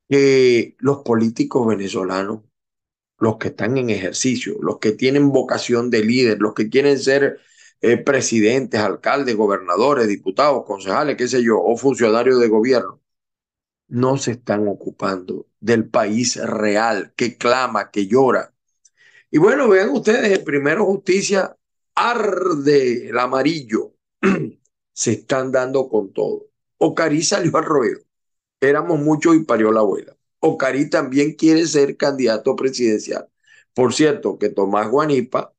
que 0.09 0.75
los 0.79 1.03
políticos 1.03 1.67
venezolanos 1.67 2.41
los 3.19 3.37
que 3.37 3.49
están 3.49 3.77
en 3.77 3.91
ejercicio, 3.91 4.57
los 4.63 4.79
que 4.79 4.93
tienen 4.93 5.31
vocación 5.31 5.91
de 5.91 6.03
líder, 6.03 6.39
los 6.41 6.55
que 6.55 6.71
quieren 6.71 6.99
ser 6.99 7.41
eh, 7.83 7.99
presidentes, 7.99 8.81
alcaldes, 8.81 9.37
gobernadores, 9.37 10.09
diputados, 10.09 10.65
concejales, 10.65 11.17
qué 11.19 11.29
sé 11.29 11.43
yo, 11.45 11.61
o 11.61 11.77
funcionarios 11.77 12.41
de 12.41 12.49
gobierno, 12.49 13.02
no 13.93 14.17
se 14.17 14.33
están 14.33 14.69
ocupando 14.69 15.49
del 15.61 15.87
país 15.87 16.37
real 16.37 17.13
que 17.15 17.37
clama, 17.37 17.91
que 17.91 18.07
llora. 18.07 18.55
Y 19.31 19.37
bueno, 19.39 19.69
vean 19.69 19.91
ustedes, 19.91 20.33
el 20.33 20.45
primero 20.45 20.87
justicia 20.87 21.57
arde 21.95 23.11
el 23.11 23.19
amarillo. 23.19 23.93
se 24.95 25.13
están 25.13 25.53
dando 25.53 25.89
con 25.91 26.13
todo. 26.13 26.47
Ocari 26.79 27.23
salió 27.23 27.55
al 27.59 27.65
ruedo. 27.65 28.01
Éramos 28.61 28.99
muchos 29.01 29.37
y 29.37 29.41
parió 29.41 29.71
la 29.73 29.81
abuela. 29.81 30.17
Ocari 30.41 30.89
también 30.89 31.35
quiere 31.35 31.67
ser 31.67 31.97
candidato 31.99 32.57
presidencial. 32.57 33.29
Por 33.75 33.93
cierto, 33.93 34.39
que 34.39 34.49
Tomás 34.49 34.91
Guanipa 34.91 35.55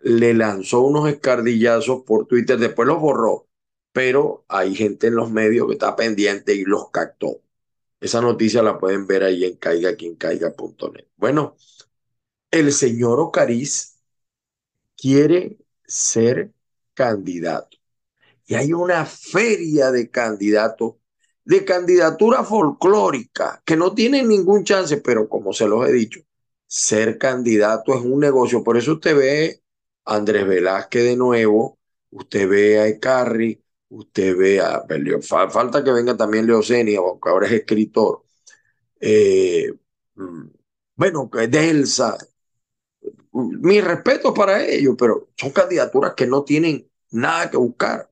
le 0.00 0.34
lanzó 0.34 0.82
unos 0.82 1.08
escardillazos 1.08 2.02
por 2.02 2.26
Twitter, 2.26 2.58
después 2.58 2.86
los 2.88 3.00
borró, 3.00 3.48
pero 3.92 4.44
hay 4.48 4.74
gente 4.74 5.06
en 5.08 5.16
los 5.16 5.30
medios 5.30 5.68
que 5.68 5.74
está 5.74 5.96
pendiente 5.96 6.54
y 6.54 6.64
los 6.64 6.90
captó. 6.90 7.40
Esa 8.02 8.20
noticia 8.20 8.64
la 8.64 8.80
pueden 8.80 9.06
ver 9.06 9.22
ahí 9.22 9.44
en 9.44 9.54
caigaquincaiga.net. 9.54 11.06
Bueno, 11.16 11.56
el 12.50 12.72
señor 12.72 13.20
Ocariz 13.20 14.00
quiere 14.96 15.58
ser 15.86 16.52
candidato. 16.94 17.76
Y 18.44 18.56
hay 18.56 18.72
una 18.72 19.06
feria 19.06 19.92
de 19.92 20.10
candidatos 20.10 20.94
de 21.44 21.64
candidatura 21.64 22.42
folclórica 22.42 23.62
que 23.64 23.76
no 23.76 23.94
tienen 23.94 24.26
ningún 24.26 24.64
chance, 24.64 24.96
pero 24.96 25.28
como 25.28 25.52
se 25.52 25.68
los 25.68 25.88
he 25.88 25.92
dicho, 25.92 26.22
ser 26.66 27.18
candidato 27.18 27.94
es 27.94 28.00
un 28.00 28.18
negocio. 28.18 28.64
Por 28.64 28.76
eso 28.76 28.94
usted 28.94 29.16
ve 29.16 29.62
a 30.06 30.16
Andrés 30.16 30.44
Velázquez 30.44 31.04
de 31.04 31.14
nuevo, 31.16 31.78
usted 32.10 32.48
ve 32.48 32.80
a 32.80 32.88
Ecarri, 32.88 33.61
usted 33.92 34.36
ve 34.36 34.60
a... 34.60 34.84
Falta 35.50 35.84
que 35.84 35.92
venga 35.92 36.16
también 36.16 36.46
Leocenia, 36.46 36.98
aunque 36.98 37.28
ahora 37.28 37.46
es 37.46 37.52
escritor. 37.52 38.24
Eh, 39.00 39.72
mm, 40.14 40.46
bueno, 40.96 41.30
Delsa. 41.48 42.16
Mi 43.32 43.80
respeto 43.80 44.32
para 44.34 44.64
ellos, 44.64 44.94
pero 44.98 45.30
son 45.36 45.50
candidaturas 45.50 46.14
que 46.14 46.26
no 46.26 46.44
tienen 46.44 46.88
nada 47.10 47.50
que 47.50 47.56
buscar. 47.56 48.10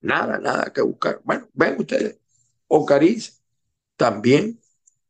Nada, 0.00 0.38
nada 0.38 0.72
que 0.72 0.82
buscar. 0.82 1.20
Bueno, 1.24 1.48
ven 1.54 1.76
ustedes. 1.78 2.18
Ocariz 2.68 3.42
también, 3.96 4.60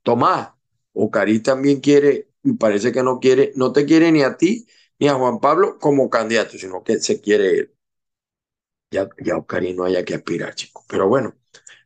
Tomás, 0.02 0.50
Ocariz 0.92 1.42
también 1.42 1.80
quiere, 1.80 2.30
y 2.42 2.54
parece 2.54 2.92
que 2.92 3.02
no 3.02 3.20
quiere, 3.20 3.52
no 3.56 3.72
te 3.72 3.84
quiere 3.86 4.10
ni 4.12 4.22
a 4.22 4.36
ti 4.36 4.66
ni 4.98 5.08
a 5.08 5.14
Juan 5.14 5.40
Pablo 5.40 5.78
como 5.78 6.10
candidato, 6.10 6.58
sino 6.58 6.82
que 6.84 6.98
se 7.00 7.20
quiere 7.20 7.58
él. 7.58 7.74
Ya, 8.90 9.08
ya 9.18 9.44
no 9.74 9.84
haya 9.84 10.04
que 10.04 10.14
aspirar, 10.14 10.54
chicos. 10.54 10.84
Pero 10.88 11.08
bueno, 11.08 11.34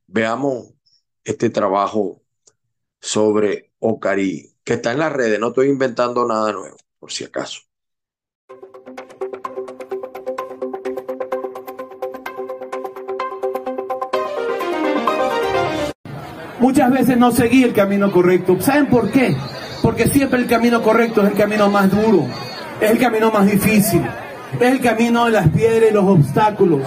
veamos 0.06 0.74
este 1.22 1.50
trabajo 1.50 2.22
sobre 3.00 3.72
Ocariz, 3.78 4.56
que 4.64 4.74
está 4.74 4.92
en 4.92 4.98
las 5.00 5.12
redes, 5.12 5.38
no 5.38 5.48
estoy 5.48 5.68
inventando 5.68 6.26
nada 6.26 6.52
nuevo, 6.52 6.76
por 6.98 7.12
si 7.12 7.24
acaso. 7.24 7.60
muchas 16.74 16.90
veces 16.90 17.16
no 17.18 17.30
seguí 17.30 17.62
el 17.62 17.72
camino 17.72 18.10
correcto. 18.10 18.56
¿Saben 18.58 18.86
por 18.86 19.10
qué? 19.10 19.36
Porque 19.82 20.08
siempre 20.08 20.40
el 20.40 20.46
camino 20.46 20.82
correcto 20.82 21.22
es 21.22 21.30
el 21.30 21.36
camino 21.36 21.70
más 21.70 21.90
duro, 21.90 22.26
es 22.80 22.90
el 22.90 22.98
camino 22.98 23.30
más 23.30 23.46
difícil, 23.46 24.02
es 24.60 24.72
el 24.72 24.80
camino 24.80 25.26
de 25.26 25.32
las 25.32 25.48
piedras 25.48 25.90
y 25.90 25.94
los 25.94 26.04
obstáculos. 26.04 26.82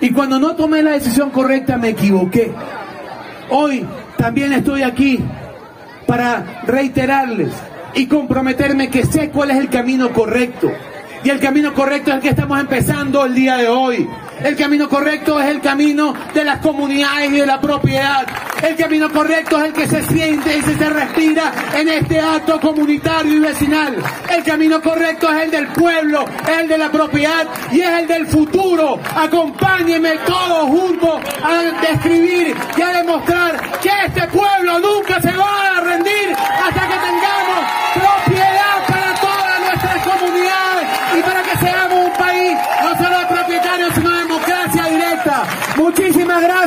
Y 0.00 0.10
cuando 0.10 0.38
no 0.38 0.56
tomé 0.56 0.82
la 0.82 0.92
decisión 0.92 1.30
correcta 1.30 1.76
me 1.76 1.90
equivoqué. 1.90 2.52
Hoy 3.50 3.86
también 4.16 4.52
estoy 4.52 4.82
aquí 4.82 5.20
para 6.06 6.62
reiterarles 6.66 7.52
y 7.94 8.06
comprometerme 8.06 8.90
que 8.90 9.04
sé 9.04 9.30
cuál 9.30 9.50
es 9.50 9.58
el 9.58 9.68
camino 9.68 10.12
correcto, 10.12 10.70
Y 11.24 11.30
el 11.30 11.38
camino 11.38 11.72
correcto 11.72 12.10
es 12.10 12.16
el 12.16 12.22
que 12.22 12.28
estamos 12.30 12.58
empezando 12.58 13.24
el 13.24 13.34
día 13.34 13.56
de 13.56 13.68
hoy. 13.68 14.08
El 14.42 14.56
camino 14.56 14.88
correcto 14.88 15.40
es 15.40 15.48
el 15.48 15.60
camino 15.60 16.12
de 16.34 16.44
las 16.44 16.58
comunidades 16.58 17.30
y 17.30 17.36
de 17.36 17.46
la 17.46 17.60
propiedad. 17.60 18.26
El 18.60 18.74
camino 18.74 19.08
correcto 19.08 19.58
es 19.58 19.66
el 19.66 19.72
que 19.72 19.86
se 19.86 20.02
siente 20.02 20.56
y 20.56 20.62
se 20.62 20.90
respira 20.90 21.52
en 21.76 21.88
este 21.88 22.20
acto 22.20 22.60
comunitario 22.60 23.34
y 23.34 23.38
vecinal. 23.38 23.96
El 24.28 24.42
camino 24.42 24.82
correcto 24.82 25.32
es 25.32 25.44
el 25.44 25.50
del 25.52 25.68
pueblo, 25.68 26.24
el 26.58 26.66
de 26.66 26.78
la 26.78 26.90
propiedad 26.90 27.46
y 27.70 27.80
es 27.80 27.88
el 27.88 28.08
del 28.08 28.26
futuro. 28.26 28.98
Acompáñenme 29.14 30.16
todos 30.26 30.68
juntos 30.70 31.20
a 31.44 31.62
describir 31.88 32.56
y 32.76 32.82
a 32.82 32.88
demostrar 32.88 33.78
que 33.80 33.90
este 34.06 34.26
pueblo 34.26 34.78
nunca 34.80 35.20
se 35.20 35.30
va 35.36 35.76
a 35.76 35.80
rendir 35.82 36.34
hasta 36.34 36.88
que 36.88 36.94
tengamos 36.94 37.91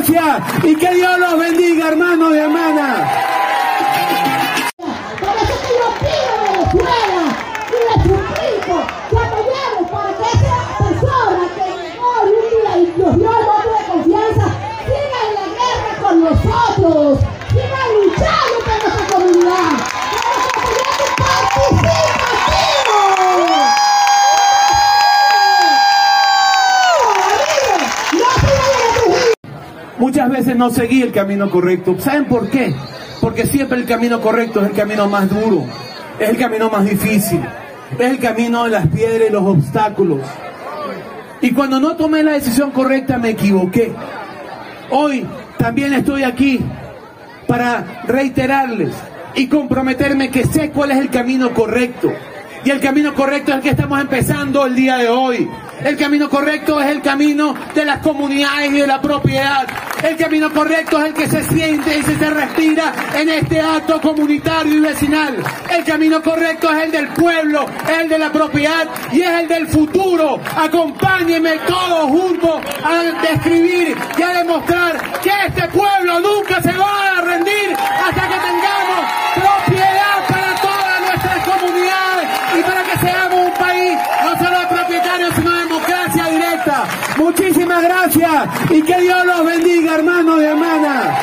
y 0.08 0.76
que 0.76 0.94
Dios 0.94 1.18
los 1.18 1.38
bendiga, 1.38 1.88
hermanos 1.88 2.32
y 2.32 2.38
hermanas. 2.38 3.10
Por 5.18 5.34
eso 5.36 5.54
que 5.62 5.70
yo 5.80 5.88
pido 5.98 6.34
Venezuela 6.44 7.22
y 7.68 7.78
le 7.82 7.94
suplico 8.02 8.76
que 9.10 9.18
apoyemos 9.18 9.90
para 9.90 10.10
que 10.16 10.26
esa 10.32 10.56
persona 10.78 11.44
que 11.56 11.66
hoy 11.98 12.30
día 12.50 12.72
y 12.78 12.80
nos 12.96 13.12
dio 13.18 13.30
el 13.30 13.46
voto 13.46 13.70
de 13.78 13.82
confianza 13.90 14.46
siga 14.86 15.18
en 15.26 15.32
la 15.34 15.46
guerra 15.58 15.92
con 16.00 16.14
nosotros, 16.24 17.18
no 30.54 30.70
seguí 30.70 31.02
el 31.02 31.12
camino 31.12 31.50
correcto. 31.50 31.96
¿Saben 31.98 32.26
por 32.26 32.48
qué? 32.48 32.74
Porque 33.20 33.46
siempre 33.46 33.78
el 33.78 33.86
camino 33.86 34.20
correcto 34.20 34.60
es 34.62 34.70
el 34.70 34.76
camino 34.76 35.08
más 35.08 35.28
duro, 35.28 35.64
es 36.18 36.28
el 36.28 36.36
camino 36.36 36.70
más 36.70 36.84
difícil, 36.84 37.40
es 37.98 38.10
el 38.10 38.18
camino 38.18 38.64
de 38.64 38.70
las 38.70 38.86
piedras 38.88 39.28
y 39.28 39.32
los 39.32 39.42
obstáculos. 39.42 40.20
Y 41.40 41.52
cuando 41.52 41.80
no 41.80 41.96
tomé 41.96 42.22
la 42.22 42.32
decisión 42.32 42.70
correcta 42.70 43.18
me 43.18 43.30
equivoqué. 43.30 43.92
Hoy 44.90 45.26
también 45.58 45.92
estoy 45.92 46.22
aquí 46.22 46.60
para 47.46 48.02
reiterarles 48.06 48.92
y 49.34 49.48
comprometerme 49.48 50.30
que 50.30 50.44
sé 50.44 50.70
cuál 50.70 50.92
es 50.92 50.98
el 50.98 51.10
camino 51.10 51.52
correcto. 51.52 52.12
Y 52.66 52.70
el 52.72 52.80
camino 52.80 53.14
correcto 53.14 53.52
es 53.52 53.58
el 53.58 53.62
que 53.62 53.70
estamos 53.70 54.00
empezando 54.00 54.66
el 54.66 54.74
día 54.74 54.96
de 54.96 55.08
hoy. 55.08 55.48
El 55.84 55.96
camino 55.96 56.28
correcto 56.28 56.80
es 56.80 56.88
el 56.88 57.00
camino 57.00 57.54
de 57.72 57.84
las 57.84 57.98
comunidades 57.98 58.72
y 58.72 58.80
de 58.80 58.86
la 58.88 59.00
propiedad. 59.00 59.68
El 60.02 60.16
camino 60.16 60.52
correcto 60.52 60.98
es 60.98 61.04
el 61.04 61.14
que 61.14 61.28
se 61.28 61.44
siente 61.44 61.96
y 61.96 62.02
se 62.02 62.28
respira 62.28 62.92
en 63.14 63.28
este 63.28 63.60
acto 63.60 64.00
comunitario 64.00 64.78
y 64.78 64.80
vecinal. 64.80 65.36
El 65.70 65.84
camino 65.84 66.20
correcto 66.20 66.72
es 66.72 66.86
el 66.86 66.90
del 66.90 67.06
pueblo, 67.10 67.66
el 68.00 68.08
de 68.08 68.18
la 68.18 68.32
propiedad 68.32 68.88
y 69.12 69.20
es 69.20 69.30
el 69.42 69.46
del 69.46 69.68
futuro. 69.68 70.40
Acompáñenme 70.56 71.58
todos 71.68 72.10
juntos 72.10 72.62
a 72.82 73.04
describir 73.30 73.96
y 74.18 74.22
a 74.22 74.28
demostrar 74.42 75.20
que 75.22 75.30
este 75.46 75.68
pueblo 75.68 76.18
nunca 76.18 76.60
se 76.60 76.76
va 76.76 77.18
a 77.18 77.20
rendir 77.20 77.76
hasta 77.76 78.22
que 78.22 78.34
tengamos 78.34 79.25
Y 88.70 88.82
que 88.82 89.00
Dios 89.02 89.26
los 89.26 89.44
bendiga, 89.44 89.96
hermanos 89.96 90.40
y 90.40 90.44
hermanas. 90.44 91.18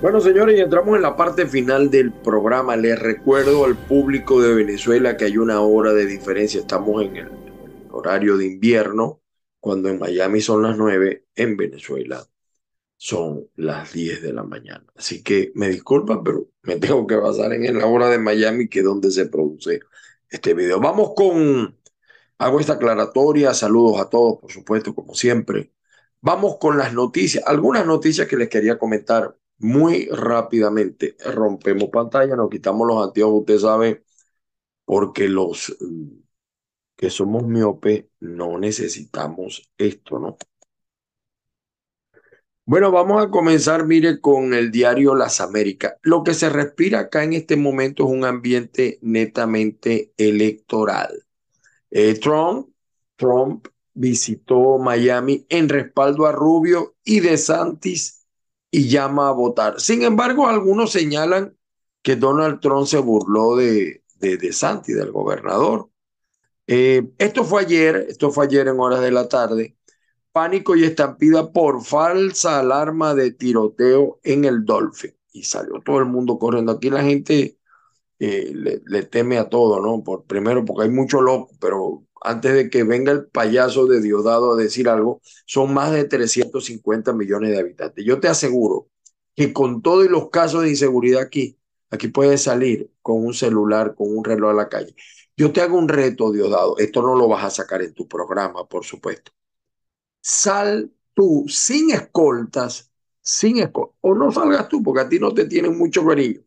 Bueno, 0.00 0.20
señores, 0.20 0.58
entramos 0.58 0.96
en 0.96 1.02
la 1.02 1.16
parte 1.16 1.46
final 1.46 1.88
del 1.88 2.10
programa. 2.10 2.74
Les 2.76 2.98
recuerdo 2.98 3.64
al 3.64 3.76
público 3.76 4.42
de 4.42 4.52
Venezuela 4.54 5.16
que 5.16 5.26
hay 5.26 5.38
una 5.38 5.60
hora 5.60 5.92
de 5.92 6.04
diferencia. 6.04 6.60
Estamos 6.60 7.00
en 7.00 7.16
el 7.16 7.28
horario 7.92 8.36
de 8.36 8.46
invierno, 8.46 9.20
cuando 9.60 9.88
en 9.88 10.00
Miami 10.00 10.40
son 10.40 10.64
las 10.64 10.76
9, 10.76 11.26
en 11.36 11.56
Venezuela 11.56 12.26
son 13.02 13.48
las 13.56 13.92
10 13.92 14.22
de 14.22 14.32
la 14.32 14.44
mañana. 14.44 14.84
Así 14.94 15.24
que 15.24 15.50
me 15.56 15.68
disculpan, 15.68 16.22
pero 16.22 16.48
me 16.62 16.76
tengo 16.78 17.04
que 17.06 17.16
basar 17.16 17.52
en 17.52 17.76
la 17.78 17.86
hora 17.86 18.08
de 18.08 18.18
Miami, 18.18 18.68
que 18.68 18.78
es 18.78 18.84
donde 18.84 19.10
se 19.10 19.26
produce 19.26 19.80
este 20.30 20.54
video. 20.54 20.80
Vamos 20.80 21.12
con, 21.16 21.76
hago 22.38 22.60
esta 22.60 22.74
aclaratoria, 22.74 23.54
saludos 23.54 24.00
a 24.00 24.08
todos, 24.08 24.38
por 24.40 24.52
supuesto, 24.52 24.94
como 24.94 25.14
siempre. 25.14 25.72
Vamos 26.20 26.58
con 26.60 26.78
las 26.78 26.94
noticias, 26.94 27.44
algunas 27.46 27.86
noticias 27.86 28.28
que 28.28 28.36
les 28.36 28.48
quería 28.48 28.78
comentar 28.78 29.36
muy 29.58 30.06
rápidamente. 30.06 31.16
Rompemos 31.34 31.90
pantalla, 31.90 32.36
nos 32.36 32.50
quitamos 32.50 32.86
los 32.86 33.04
anteojos, 33.04 33.40
usted 33.40 33.58
sabe, 33.58 34.04
porque 34.84 35.28
los 35.28 35.76
que 36.96 37.10
somos 37.10 37.44
miope 37.48 38.10
no 38.20 38.58
necesitamos 38.58 39.70
esto, 39.76 40.20
¿no? 40.20 40.36
Bueno, 42.64 42.92
vamos 42.92 43.22
a 43.22 43.28
comenzar, 43.28 43.86
mire, 43.86 44.20
con 44.20 44.54
el 44.54 44.70
diario 44.70 45.14
Las 45.16 45.40
Américas. 45.40 45.94
Lo 46.02 46.22
que 46.22 46.32
se 46.32 46.48
respira 46.48 47.00
acá 47.00 47.24
en 47.24 47.32
este 47.32 47.56
momento 47.56 48.04
es 48.04 48.10
un 48.10 48.24
ambiente 48.24 48.98
netamente 49.02 50.12
electoral. 50.16 51.24
Eh, 51.90 52.18
Trump, 52.20 52.68
Trump 53.16 53.66
visitó 53.94 54.78
Miami 54.78 55.44
en 55.48 55.68
respaldo 55.68 56.26
a 56.26 56.32
Rubio 56.32 56.94
y 57.04 57.20
de 57.20 57.36
Santis 57.36 58.26
y 58.70 58.88
llama 58.88 59.28
a 59.28 59.32
votar. 59.32 59.80
Sin 59.80 60.02
embargo, 60.02 60.46
algunos 60.46 60.92
señalan 60.92 61.56
que 62.00 62.16
Donald 62.16 62.60
Trump 62.60 62.86
se 62.86 62.98
burló 62.98 63.56
de, 63.56 64.04
de, 64.18 64.52
Santis, 64.52 64.96
del 64.96 65.10
gobernador. 65.10 65.90
Eh, 66.68 67.10
esto 67.18 67.44
fue 67.44 67.62
ayer, 67.62 68.06
esto 68.08 68.30
fue 68.30 68.46
ayer 68.46 68.68
en 68.68 68.78
horas 68.78 69.00
de 69.00 69.10
la 69.10 69.28
tarde 69.28 69.76
pánico 70.32 70.76
y 70.76 70.84
estampida 70.84 71.52
por 71.52 71.84
falsa 71.84 72.60
alarma 72.60 73.14
de 73.14 73.32
tiroteo 73.32 74.20
en 74.24 74.44
el 74.44 74.64
Dolphin. 74.64 75.14
Y 75.32 75.44
salió 75.44 75.80
todo 75.84 75.98
el 75.98 76.06
mundo 76.06 76.38
corriendo. 76.38 76.72
Aquí 76.72 76.90
la 76.90 77.02
gente 77.02 77.58
eh, 78.18 78.52
le, 78.54 79.02
teme 79.04 79.38
a 79.38 79.48
todo, 79.48 79.80
¿no? 79.80 80.02
Por, 80.04 80.24
primero 80.24 80.64
porque 80.64 80.84
hay 80.84 80.90
mucho 80.90 81.20
loco, 81.20 81.50
pero 81.60 82.04
antes 82.22 82.54
de 82.54 82.70
que 82.70 82.84
venga 82.84 83.12
el 83.12 83.26
payaso 83.26 83.86
de 83.86 84.00
Diosdado 84.00 84.54
a 84.54 84.56
decir 84.56 84.88
algo, 84.88 85.20
son 85.46 85.74
más 85.74 85.92
de 85.92 86.04
350 86.04 87.12
millones 87.12 87.50
de 87.50 87.58
habitantes. 87.58 88.04
Yo 88.04 88.20
te 88.20 88.28
aseguro 88.28 88.88
que 89.34 89.52
con 89.52 89.82
todos 89.82 90.06
los 90.10 90.30
casos 90.30 90.62
de 90.62 90.70
inseguridad 90.70 91.22
aquí, 91.22 91.58
aquí 91.90 92.08
puedes 92.08 92.42
salir 92.42 92.90
con 93.02 93.24
un 93.24 93.34
celular, 93.34 93.94
con 93.96 94.16
un 94.16 94.24
reloj 94.24 94.50
a 94.50 94.54
la 94.54 94.68
calle. 94.68 94.94
Yo 95.36 95.52
te 95.52 95.60
hago 95.62 95.78
un 95.78 95.88
reto, 95.88 96.32
Diosdado. 96.32 96.78
Esto 96.78 97.02
no 97.02 97.16
lo 97.16 97.28
vas 97.28 97.44
a 97.44 97.50
sacar 97.50 97.82
en 97.82 97.94
tu 97.94 98.06
programa, 98.08 98.66
por 98.68 98.84
supuesto 98.84 99.32
sal 100.22 100.90
tú 101.12 101.44
sin 101.48 101.90
escoltas, 101.90 102.90
sin 103.20 103.58
escoltas, 103.58 103.96
o 104.00 104.14
no 104.14 104.32
salgas 104.32 104.68
tú 104.68 104.82
porque 104.82 105.02
a 105.02 105.08
ti 105.08 105.18
no 105.18 105.34
te 105.34 105.44
tienen 105.44 105.76
mucho 105.76 106.06
cariño, 106.06 106.40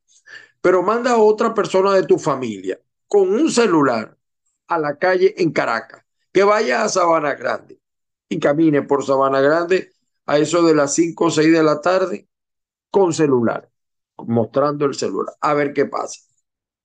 pero 0.61 0.81
manda 0.81 1.11
a 1.11 1.17
otra 1.17 1.53
persona 1.53 1.93
de 1.93 2.03
tu 2.03 2.17
familia 2.17 2.79
con 3.07 3.31
un 3.31 3.51
celular 3.51 4.17
a 4.67 4.79
la 4.79 4.97
calle 4.97 5.35
en 5.38 5.51
Caracas, 5.51 6.03
que 6.31 6.43
vaya 6.43 6.83
a 6.83 6.89
Sabana 6.89 7.35
Grande 7.35 7.79
y 8.29 8.39
camine 8.39 8.81
por 8.81 9.05
Sabana 9.05 9.41
Grande 9.41 9.91
a 10.25 10.39
eso 10.39 10.63
de 10.63 10.73
las 10.73 10.95
5 10.95 11.25
o 11.25 11.31
6 11.31 11.51
de 11.51 11.63
la 11.63 11.81
tarde 11.81 12.27
con 12.89 13.13
celular, 13.13 13.69
mostrando 14.17 14.85
el 14.85 14.95
celular, 14.95 15.35
a 15.41 15.53
ver 15.53 15.73
qué 15.73 15.85
pasa. 15.85 16.21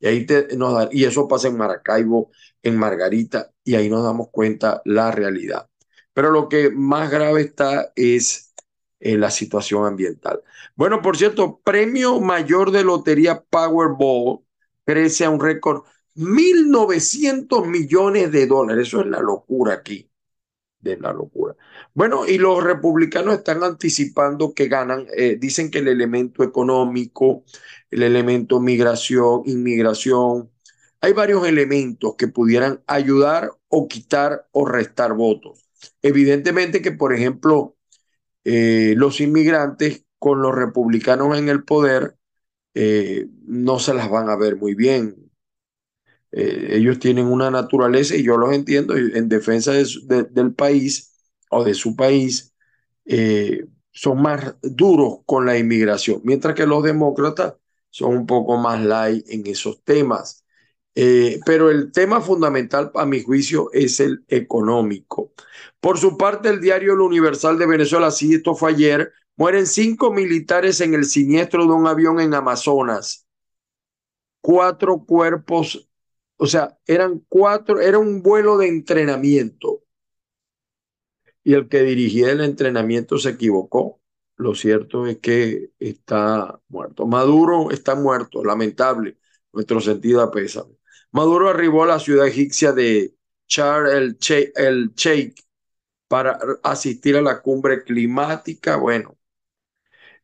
Y, 0.01 0.07
ahí 0.07 0.27
te, 0.27 0.57
nos 0.57 0.75
da, 0.75 0.89
y 0.91 1.05
eso 1.05 1.29
pasa 1.29 1.49
en 1.49 1.57
Maracaibo, 1.57 2.31
en 2.63 2.77
Margarita, 2.77 3.51
y 3.65 3.77
ahí 3.77 3.89
nos 3.89 4.05
damos 4.05 4.29
cuenta 4.31 4.83
la 4.85 5.11
realidad. 5.11 5.70
Pero 6.13 6.31
lo 6.31 6.49
que 6.49 6.71
más 6.71 7.11
grave 7.11 7.43
está 7.43 7.93
es 7.97 8.53
eh, 9.01 9.17
la 9.17 9.31
situación 9.31 9.87
ambiental. 9.87 10.43
Bueno, 10.77 11.03
por 11.03 11.17
cierto, 11.17 11.61
premio 11.65 12.21
mayor 12.21 12.71
de 12.71 12.85
lotería 12.85 13.43
Powerball 13.43 14.41
crece 14.85 15.25
a 15.25 15.31
un 15.31 15.41
récord 15.41 15.85
1.900 16.17 17.67
millones 17.67 18.33
de 18.33 18.47
dólares. 18.47 18.89
Eso 18.89 19.01
es 19.01 19.07
la 19.07 19.21
locura 19.21 19.75
aquí, 19.75 20.11
de 20.81 20.99
la 20.99 21.13
locura. 21.13 21.57
Bueno, 21.95 22.27
y 22.27 22.39
los 22.39 22.63
republicanos 22.63 23.35
están 23.35 23.63
anticipando 23.63 24.53
que 24.55 24.69
ganan, 24.69 25.07
eh, 25.17 25.37
dicen 25.41 25.71
que 25.71 25.79
el 25.79 25.89
elemento 25.89 26.43
económico, 26.45 27.45
el 27.91 28.03
elemento 28.03 28.61
migración, 28.61 29.43
inmigración, 29.47 30.51
hay 31.01 31.13
varios 31.15 31.47
elementos 31.47 32.17
que 32.17 32.29
pudieran 32.29 32.83
ayudar 32.87 33.51
o 33.69 33.89
quitar 33.89 34.47
o 34.53 34.67
restar 34.67 35.15
votos. 35.15 35.70
Evidentemente 36.03 36.83
que, 36.83 36.93
por 36.93 37.15
ejemplo, 37.15 37.77
eh, 38.45 38.95
los 38.97 39.21
inmigrantes 39.21 40.05
con 40.19 40.43
los 40.43 40.55
republicanos 40.55 41.39
en 41.39 41.49
el 41.49 41.65
poder 41.65 42.17
eh, 42.75 43.29
no 43.47 43.79
se 43.81 43.95
las 43.95 44.11
van 44.11 44.29
a 44.31 44.37
ver 44.37 44.57
muy 44.57 44.75
bien. 44.75 45.31
Eh, 46.33 46.69
ellos 46.77 46.99
tienen 46.99 47.27
una 47.27 47.51
naturaleza, 47.51 48.15
y 48.17 48.23
yo 48.23 48.37
los 48.37 48.53
entiendo, 48.55 48.97
en 48.97 49.29
defensa 49.29 49.73
de 49.73 49.85
del 50.31 50.55
país 50.55 51.13
o 51.51 51.65
de 51.65 51.75
su 51.75 51.97
país, 51.97 52.55
son 53.93 54.23
más 54.23 54.57
duros 54.63 55.19
con 55.27 55.47
la 55.47 55.59
inmigración, 55.59 56.21
mientras 56.25 56.55
que 56.55 56.67
los 56.67 56.83
demócratas 56.85 57.55
son 57.91 58.17
un 58.17 58.27
poco 58.27 58.57
más 58.57 58.81
light 58.85 59.27
en 59.29 59.47
esos 59.47 59.83
temas. 59.83 60.40
Eh, 60.95 61.41
pero 61.47 61.71
el 61.71 61.93
tema 61.93 62.21
fundamental, 62.21 62.91
a 62.95 63.07
mi 63.07 63.23
juicio, 63.23 63.71
es 63.73 64.01
el 64.01 64.25
económico. 64.29 65.33
Por 65.81 65.99
su 65.99 66.17
parte, 66.19 66.49
el 66.49 66.61
diario 66.61 66.95
El 66.95 67.01
Universal 67.01 67.59
de 67.59 67.67
Venezuela, 67.67 68.11
sí, 68.11 68.35
esto 68.35 68.55
fue 68.55 68.71
ayer, 68.73 69.13
mueren 69.37 69.67
cinco 69.67 70.13
militares 70.13 70.81
en 70.81 70.95
el 70.95 71.05
siniestro 71.05 71.65
de 71.67 71.73
un 71.73 71.87
avión 71.87 72.21
en 72.21 72.35
Amazonas. 72.35 73.27
Cuatro 74.43 75.05
cuerpos, 75.07 75.89
o 76.37 76.47
sea, 76.47 76.79
eran 76.87 77.25
cuatro, 77.29 77.81
era 77.81 77.99
un 77.99 78.23
vuelo 78.23 78.59
de 78.59 78.69
entrenamiento. 78.69 79.83
Y 81.43 81.55
el 81.55 81.69
que 81.69 81.83
dirigía 81.83 82.31
el 82.33 82.41
entrenamiento 82.43 83.19
se 83.19 83.31
equivocó. 83.31 84.01
Lo 84.37 84.55
cierto 84.55 85.07
es 85.07 85.19
que 85.19 85.71
está 85.79 86.61
muerto. 86.69 87.07
Maduro 87.07 87.71
está 87.71 87.95
muerto, 87.95 88.45
lamentable. 88.45 89.19
Nuestro 89.53 89.81
sentido 89.81 90.23
a 90.23 90.31
pésame. 90.31 90.75
Maduro 91.13 91.49
arribó 91.49 91.83
a 91.85 91.89
la 91.89 91.99
ciudad 91.99 92.27
egipcia 92.27 92.73
de 92.73 93.15
Char 93.49 93.87
el, 93.89 94.17
Sheikh 94.19 95.45
para 96.07 96.39
asistir 96.63 97.17
a 97.17 97.23
la 97.23 97.43
cumbre 97.43 97.83
climática. 97.83 98.77
Bueno, 98.77 99.19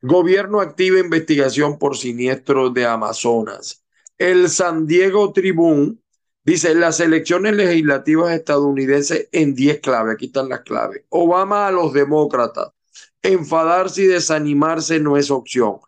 gobierno 0.00 0.60
activa 0.60 1.00
investigación 1.00 1.78
por 1.78 1.96
siniestros 1.96 2.72
de 2.72 2.86
Amazonas. 2.86 3.84
El 4.16 4.48
San 4.48 4.86
Diego 4.86 5.32
Tribune 5.32 5.98
dice 6.44 6.74
las 6.76 7.00
elecciones 7.00 7.56
legislativas 7.56 8.32
estadounidenses 8.32 9.28
en 9.32 9.56
10 9.56 9.80
claves. 9.80 10.14
Aquí 10.14 10.26
están 10.26 10.48
las 10.48 10.60
claves. 10.60 11.02
Obama 11.08 11.66
a 11.66 11.72
los 11.72 11.92
demócratas. 11.92 12.68
Enfadarse 13.22 14.02
y 14.02 14.06
desanimarse 14.06 15.00
no 15.00 15.16
es 15.16 15.32
opción. 15.32 15.80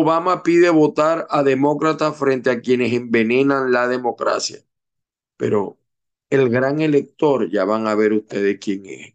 Obama 0.00 0.42
pide 0.42 0.70
votar 0.70 1.26
a 1.30 1.42
demócratas 1.42 2.16
frente 2.16 2.50
a 2.50 2.60
quienes 2.60 2.92
envenenan 2.92 3.72
la 3.72 3.88
democracia. 3.88 4.58
Pero 5.36 5.78
el 6.30 6.50
gran 6.50 6.80
elector, 6.80 7.50
ya 7.50 7.64
van 7.64 7.86
a 7.86 7.94
ver 7.94 8.12
ustedes 8.12 8.58
quién 8.60 8.86
es. 8.86 9.14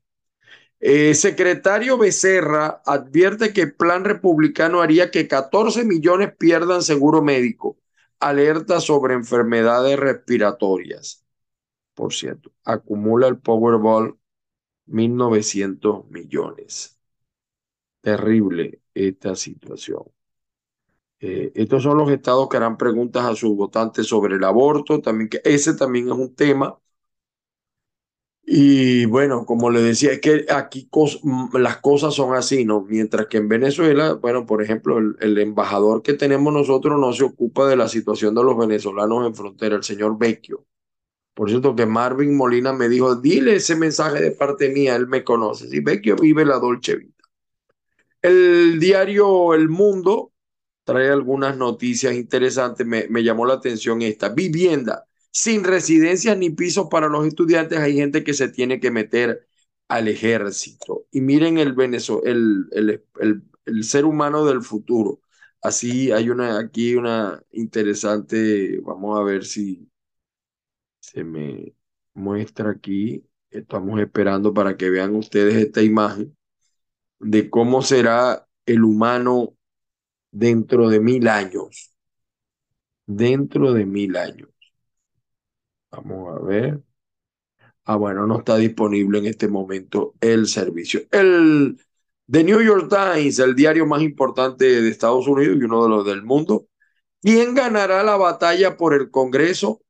Eh, 0.79 1.13
secretario 1.15 1.97
Becerra 1.97 2.81
advierte 2.85 3.53
que 3.53 3.61
el 3.63 3.75
plan 3.75 4.05
republicano 4.05 4.81
haría 4.81 5.11
que 5.11 5.27
14 5.27 5.83
millones 5.85 6.33
pierdan 6.37 6.81
seguro 6.83 7.21
médico. 7.21 7.77
Alerta 8.19 8.79
sobre 8.79 9.13
enfermedades 9.15 9.99
respiratorias. 9.99 11.25
Por 11.93 12.13
cierto, 12.13 12.51
acumula 12.63 13.27
el 13.27 13.39
Powerball 13.39 14.17
1.900 14.87 16.09
millones. 16.09 16.99
Terrible 18.01 18.81
esta 18.93 19.35
situación. 19.35 20.03
Eh, 21.21 21.51
estos 21.55 21.83
son 21.83 21.97
los 21.97 22.09
estados 22.11 22.47
que 22.49 22.57
harán 22.57 22.77
preguntas 22.77 23.25
a 23.25 23.35
sus 23.35 23.55
votantes 23.55 24.07
sobre 24.07 24.35
el 24.35 24.43
aborto, 24.43 25.01
también 25.01 25.29
que 25.29 25.41
ese 25.43 25.73
también 25.75 26.07
es 26.07 26.13
un 26.13 26.33
tema. 26.35 26.79
Y 28.51 29.05
bueno, 29.05 29.45
como 29.45 29.69
le 29.69 29.81
decía, 29.81 30.11
es 30.11 30.21
que 30.21 30.45
aquí 30.49 30.89
mm, 31.23 31.55
las 31.57 31.77
cosas 31.77 32.15
son 32.15 32.33
así, 32.35 32.65
¿no? 32.65 32.81
Mientras 32.81 33.27
que 33.27 33.37
en 33.37 33.47
Venezuela, 33.47 34.13
bueno, 34.13 34.45
por 34.45 34.63
ejemplo, 34.63 34.97
el, 34.97 35.37
embajador 35.37 36.01
que 36.01 36.15
tenemos 36.15 36.51
nosotros 36.51 36.99
no 36.99 37.13
se 37.13 37.23
ocupa 37.25 37.67
de 37.69 37.75
la 37.75 37.87
situación 37.87 38.33
de 38.33 38.43
los 38.43 38.57
venezolanos 38.57 39.27
en 39.27 39.35
frontera, 39.35 39.75
el 39.75 39.83
señor 39.83 40.17
Vecchio. 40.17 40.65
Por 41.33 41.49
cierto, 41.49 41.75
que 41.75 41.85
Marvin 41.85 42.35
Molina 42.37 42.73
me 42.73 42.89
dijo, 42.89 43.15
dile 43.15 43.55
ese 43.55 43.75
mensaje 43.75 44.21
de 44.21 44.31
parte 44.31 44.69
mía, 44.69 44.95
él 44.95 45.07
me 45.07 45.23
conoce. 45.23 45.69
Si 45.69 45.79
Vecchio 45.81 46.15
vive 46.17 46.45
la 46.45 46.59
Dolce 46.59 46.95
Vita. 46.97 47.23
El 48.21 48.79
diario 48.79 49.53
El 49.53 49.69
Mundo 49.69 50.33
trae 50.89 51.09
algunas 51.09 51.55
noticias 51.55 52.15
interesantes. 52.15 52.85
Me, 52.85 53.23
llamó 53.23 53.45
la 53.45 53.55
atención 53.55 54.01
esta. 54.01 54.29
Vivienda. 54.29 55.05
Sin 55.31 55.63
residencias 55.63 56.35
ni 56.37 56.49
pisos 56.49 56.87
para 56.89 57.07
los 57.07 57.27
estudiantes, 57.27 57.79
hay 57.79 57.95
gente 57.95 58.23
que 58.23 58.33
se 58.33 58.49
tiene 58.49 58.79
que 58.79 58.89
meter 58.89 59.47
al 59.87 60.07
ejército. 60.07 61.05
Y 61.11 61.21
miren 61.21 61.59
el, 61.59 61.75
el, 61.79 62.67
el, 62.71 63.43
el, 63.65 63.83
ser 63.83 64.05
humano 64.05 64.45
del 64.45 64.63
futuro. 64.63 65.21
Así 65.61 66.11
hay 66.11 66.29
una 66.31 66.57
aquí 66.59 66.95
una 66.95 67.41
interesante, 67.51 68.79
vamos 68.81 69.19
a 69.19 69.23
ver 69.23 69.45
si 69.45 69.87
se 70.99 71.23
me 71.23 71.75
muestra 72.15 72.71
aquí. 72.71 73.23
Estamos 73.51 73.99
esperando 73.99 74.53
para 74.53 74.77
que 74.77 74.89
vean 74.89 75.15
ustedes 75.15 75.55
esta 75.55 75.83
imagen 75.83 76.35
de 77.19 77.49
cómo 77.49 77.81
será 77.83 78.47
el 78.65 78.83
humano 78.83 79.55
dentro 80.31 80.89
de 80.89 80.99
mil 80.99 81.27
años. 81.27 81.93
Dentro 83.05 83.73
de 83.73 83.85
mil 83.85 84.15
años. 84.15 84.49
Vamos 85.91 86.35
a 86.35 86.39
ver. 86.43 86.83
Ah, 87.85 87.95
bueno, 87.95 88.27
no 88.27 88.39
está 88.39 88.57
disponible 88.57 89.17
en 89.19 89.25
este 89.25 89.47
momento 89.47 90.13
el 90.21 90.47
servicio. 90.47 91.01
El 91.11 91.79
The 92.29 92.43
New 92.43 92.61
York 92.61 92.87
Times, 92.89 93.39
el 93.39 93.55
diario 93.55 93.87
más 93.87 94.03
importante 94.03 94.65
de 94.65 94.89
Estados 94.89 95.27
Unidos 95.27 95.57
y 95.59 95.63
uno 95.63 95.83
de 95.83 95.89
los 95.89 96.05
del 96.05 96.23
mundo. 96.23 96.67
¿Quién 97.21 97.55
ganará 97.55 98.03
la 98.03 98.17
batalla 98.17 98.77
por 98.77 98.93
el 98.93 99.09
Congreso? 99.11 99.81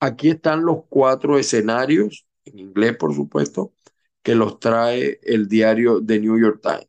Aquí 0.00 0.30
están 0.30 0.64
los 0.64 0.84
cuatro 0.88 1.38
escenarios, 1.38 2.26
en 2.44 2.58
inglés 2.58 2.96
por 2.96 3.14
supuesto, 3.14 3.74
que 4.22 4.34
los 4.34 4.60
trae 4.60 5.20
el 5.22 5.48
diario 5.48 6.04
The 6.04 6.20
New 6.20 6.38
York 6.40 6.60
Times. 6.62 6.88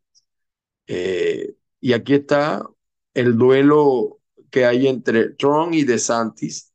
Eh, 0.87 1.55
y 1.79 1.93
aquí 1.93 2.15
está 2.15 2.67
el 3.13 3.37
duelo 3.37 4.19
que 4.49 4.65
hay 4.65 4.87
entre 4.87 5.29
Trump 5.29 5.73
y 5.73 5.83
DeSantis 5.83 6.73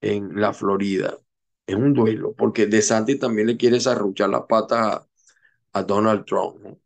en 0.00 0.40
la 0.40 0.52
Florida. 0.52 1.18
Es 1.66 1.76
un 1.76 1.92
duelo, 1.94 2.34
porque 2.34 2.66
DeSantis 2.66 3.18
también 3.18 3.46
le 3.48 3.56
quiere 3.56 3.76
desarrollar 3.76 4.30
la 4.30 4.46
pata 4.46 5.06
a, 5.72 5.82
Donald 5.82 6.24
Trump. 6.24 6.78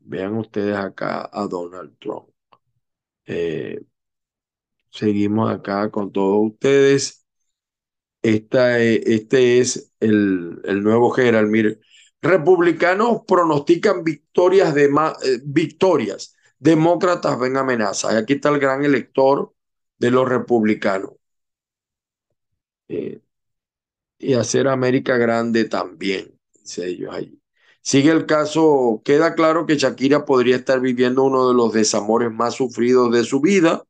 Vean 0.00 0.36
ustedes 0.36 0.76
acá 0.76 1.28
a 1.32 1.46
Donald 1.46 1.96
Trump. 1.98 2.28
Eh, 3.26 3.80
seguimos 4.90 5.50
acá 5.50 5.90
con 5.90 6.10
todos 6.12 6.52
ustedes. 6.52 7.26
Esta, 8.22 8.80
este 8.80 9.60
es 9.60 9.92
el, 10.00 10.60
el 10.64 10.82
nuevo 10.82 11.10
Gerald. 11.10 11.50
Mire, 11.50 11.78
republicanos 12.20 13.22
pronostican 13.26 14.02
victorias 14.02 14.74
de 14.74 14.86
eh, 14.86 15.40
victorias 15.44 16.34
demócratas 16.58 17.38
ven 17.38 17.56
amenazas. 17.56 18.14
Y 18.14 18.16
aquí 18.16 18.34
está 18.34 18.50
el 18.50 18.58
gran 18.60 18.84
elector 18.84 19.54
de 19.98 20.10
los 20.10 20.28
republicanos. 20.28 21.12
Eh, 22.88 23.20
y 24.18 24.34
hacer 24.34 24.68
América 24.68 25.16
grande 25.16 25.64
también, 25.64 26.38
dice 26.54 26.86
ellos. 26.86 27.14
Sigue 27.82 28.10
el 28.10 28.26
caso, 28.26 29.02
queda 29.04 29.34
claro 29.34 29.66
que 29.66 29.76
Shakira 29.76 30.24
podría 30.24 30.56
estar 30.56 30.80
viviendo 30.80 31.24
uno 31.24 31.48
de 31.48 31.54
los 31.54 31.72
desamores 31.72 32.30
más 32.32 32.54
sufridos 32.54 33.12
de 33.12 33.24
su 33.24 33.40
vida. 33.40 33.84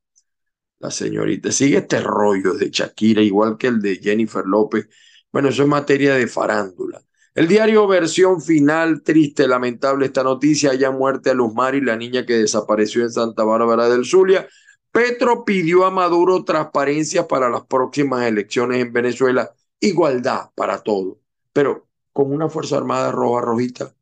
La 0.81 0.91
señorita, 0.91 1.53
sigue 1.53 1.79
este 1.79 2.01
rollo 2.01 2.55
de 2.55 2.71
Shakira, 2.71 3.23
igual 3.23 3.59
que 3.59 3.69
el 3.69 3.81
de 3.83 3.97
Jennifer 3.97 4.45
López. 4.47 4.89
Bueno, 5.33 5.49
eso 5.51 5.62
es 5.62 5.69
materia 5.69 6.14
de 6.14 6.27
farándula. 6.29 7.03
El 7.39 7.47
diario 7.47 7.86
versión 7.86 8.43
final, 8.43 9.05
triste, 9.05 9.47
lamentable 9.47 10.07
esta 10.07 10.24
noticia, 10.24 10.72
haya 10.72 10.91
muerte 10.91 11.30
a 11.30 11.34
Luz 11.34 11.55
Mari, 11.55 11.80
la 11.80 11.95
niña 11.95 12.26
que 12.26 12.32
desapareció 12.32 13.05
en 13.05 13.12
Santa 13.12 13.45
Bárbara 13.45 13.89
del 13.89 14.05
Zulia. 14.05 14.49
Petro 14.91 15.45
pidió 15.45 15.84
a 15.84 15.93
Maduro 15.93 16.43
transparencia 16.43 17.28
para 17.28 17.49
las 17.49 17.62
próximas 17.62 18.26
elecciones 18.26 18.82
en 18.82 18.93
Venezuela, 18.93 19.55
igualdad 19.78 20.51
para 20.57 20.82
todo, 20.82 21.20
pero 21.53 21.86
con 22.12 22.32
una 22.32 22.49
Fuerza 22.49 22.76
Armada 22.76 23.12
roja 23.12 23.41
rojita, 23.43 23.95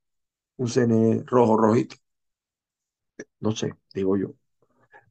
un 0.57 0.69
CNE 0.69 1.25
rojo 1.27 1.59
rojito. 1.59 1.97
No 3.41 3.55
sé, 3.55 3.75
digo 3.93 4.17
yo. 4.17 4.33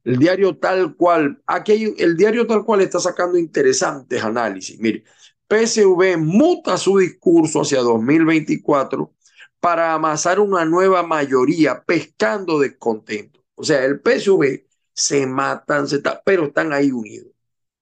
El 0.02 0.18
diario 0.18 0.56
tal 0.58 0.96
cual, 0.96 1.40
aquí 1.46 1.94
el 1.96 2.16
diario 2.16 2.44
tal 2.44 2.64
cual 2.64 2.80
está 2.80 2.98
sacando 2.98 3.38
interesantes 3.38 4.20
análisis. 4.20 4.80
Mire, 4.80 5.04
PSV 5.48 6.16
muta 6.18 6.76
su 6.76 6.98
discurso 6.98 7.62
hacia 7.62 7.80
2024 7.80 9.12
para 9.60 9.94
amasar 9.94 10.40
una 10.40 10.64
nueva 10.64 11.02
mayoría 11.02 11.82
pescando 11.84 12.58
descontento. 12.58 13.40
O 13.54 13.64
sea, 13.64 13.84
el 13.84 14.00
PSV 14.00 14.66
se 14.92 15.26
matan, 15.26 15.88
se 15.88 16.02
pero 16.24 16.46
están 16.46 16.72
ahí 16.72 16.90
unidos. 16.90 17.32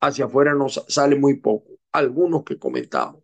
Hacia 0.01 0.27
afuera 0.27 0.55
nos 0.55 0.85
sale 0.89 1.17
muy 1.17 1.35
poco. 1.39 1.73
Algunos 1.93 2.45
que 2.45 2.59
comentamos. 2.59 3.23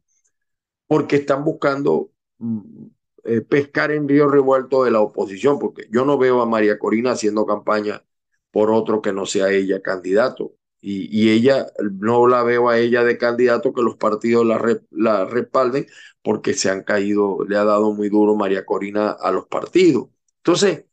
Porque 0.87 1.17
están 1.17 1.45
buscando 1.45 2.11
mm, 2.39 2.87
eh, 3.25 3.41
pescar 3.43 3.91
en 3.93 4.09
río 4.09 4.29
revuelto 4.29 4.85
de 4.85 4.91
la 4.91 5.01
oposición, 5.01 5.59
porque 5.59 5.89
yo 5.91 6.05
no 6.05 6.19
veo 6.19 6.41
a 6.41 6.47
María 6.47 6.79
Corina 6.79 7.13
haciendo 7.13 7.47
campaña 7.47 8.05
por 8.51 8.71
otro 8.71 9.03
que 9.03 9.13
no 9.13 9.27
sea 9.27 9.51
ella 9.51 9.83
candidato. 9.83 10.55
Y, 10.81 11.09
y 11.11 11.31
ella, 11.31 11.67
no 11.93 12.27
la 12.27 12.43
veo 12.43 12.69
a 12.69 12.79
ella 12.79 13.05
de 13.05 13.19
candidato 13.19 13.73
que 13.75 13.83
los 13.83 13.97
partidos 13.97 14.47
la, 14.47 14.81
la 14.91 15.27
respalden 15.27 15.87
porque 16.23 16.55
se 16.55 16.71
han 16.71 16.83
caído, 16.83 17.45
le 17.49 17.57
ha 17.57 17.65
dado 17.65 17.93
muy 17.93 18.09
duro 18.09 18.35
María 18.37 18.65
Corina 18.65 19.11
a 19.11 19.31
los 19.31 19.47
partidos. 19.47 20.09
Entonces, 20.39 20.85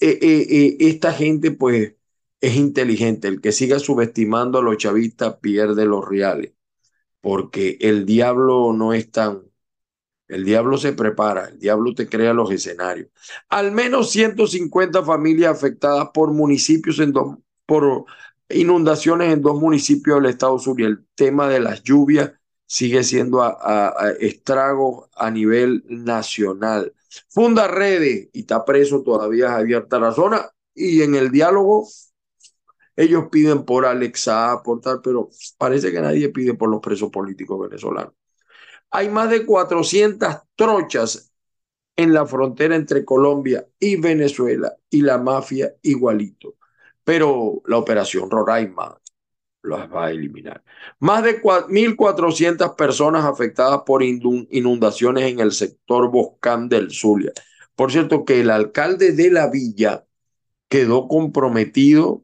eh, 0.00 0.18
eh, 0.22 0.76
esta 0.80 1.12
gente 1.12 1.50
pues 1.52 1.94
es 2.40 2.56
inteligente. 2.56 3.28
El 3.28 3.40
que 3.40 3.52
siga 3.52 3.78
subestimando 3.78 4.58
a 4.58 4.62
los 4.62 4.76
chavistas 4.78 5.36
pierde 5.40 5.84
los 5.86 6.06
reales, 6.06 6.54
porque 7.20 7.78
el 7.80 8.06
diablo 8.06 8.72
no 8.74 8.94
es 8.94 9.10
tan 9.10 9.50
el 10.28 10.44
diablo 10.44 10.78
se 10.78 10.92
prepara, 10.92 11.48
el 11.48 11.58
diablo 11.58 11.92
te 11.92 12.08
crea 12.08 12.32
los 12.32 12.52
escenarios. 12.52 13.08
Al 13.48 13.72
menos 13.72 14.10
150 14.10 15.02
familias 15.04 15.56
afectadas 15.56 16.10
por 16.14 16.32
municipios 16.32 17.00
en 17.00 17.12
dos, 17.12 17.36
por 17.66 18.04
inundaciones 18.50 19.32
en 19.32 19.42
dos 19.42 19.60
municipios 19.60 20.20
del 20.20 20.30
estado 20.30 20.58
sur 20.58 20.80
y 20.80 20.84
el 20.84 21.06
tema 21.14 21.48
de 21.48 21.60
las 21.60 21.82
lluvias 21.82 22.32
sigue 22.66 23.02
siendo 23.02 23.42
a, 23.42 24.12
estragos 24.20 25.08
a 25.16 25.30
nivel 25.30 25.84
nacional. 25.88 26.94
Funda 27.28 27.66
redes 27.66 28.28
y 28.32 28.40
está 28.40 28.64
preso 28.64 29.02
todavía 29.02 29.56
abierta 29.56 29.98
la 29.98 30.12
zona 30.12 30.50
y 30.74 31.02
en 31.02 31.14
el 31.14 31.30
diálogo 31.30 31.88
ellos 32.96 33.24
piden 33.30 33.64
por 33.64 33.86
Alexa, 33.86 34.62
por 34.62 34.80
tal, 34.80 35.00
pero 35.02 35.30
parece 35.58 35.90
que 35.90 36.00
nadie 36.00 36.28
pide 36.28 36.54
por 36.54 36.68
los 36.68 36.80
presos 36.80 37.10
políticos 37.10 37.58
venezolanos. 37.68 38.14
Hay 38.90 39.08
más 39.08 39.30
de 39.30 39.46
400 39.46 40.36
trochas 40.54 41.32
en 41.96 42.12
la 42.12 42.26
frontera 42.26 42.76
entre 42.76 43.04
Colombia 43.04 43.66
y 43.78 43.96
Venezuela 43.96 44.74
y 44.90 45.02
la 45.02 45.18
mafia 45.18 45.74
igualito. 45.82 46.56
Pero 47.10 47.60
la 47.66 47.76
operación 47.76 48.30
Roraima 48.30 48.96
las 49.64 49.92
va 49.92 50.06
a 50.06 50.10
eliminar. 50.12 50.62
Más 51.00 51.24
de 51.24 51.42
1.400 51.42 52.76
personas 52.76 53.24
afectadas 53.24 53.80
por 53.84 54.04
inundaciones 54.04 55.24
en 55.24 55.40
el 55.40 55.50
sector 55.50 56.08
Boscán 56.08 56.68
del 56.68 56.92
Zulia. 56.92 57.32
Por 57.74 57.90
cierto, 57.90 58.24
que 58.24 58.40
el 58.40 58.48
alcalde 58.48 59.10
de 59.10 59.28
la 59.32 59.48
villa 59.48 60.06
quedó 60.68 61.08
comprometido, 61.08 62.22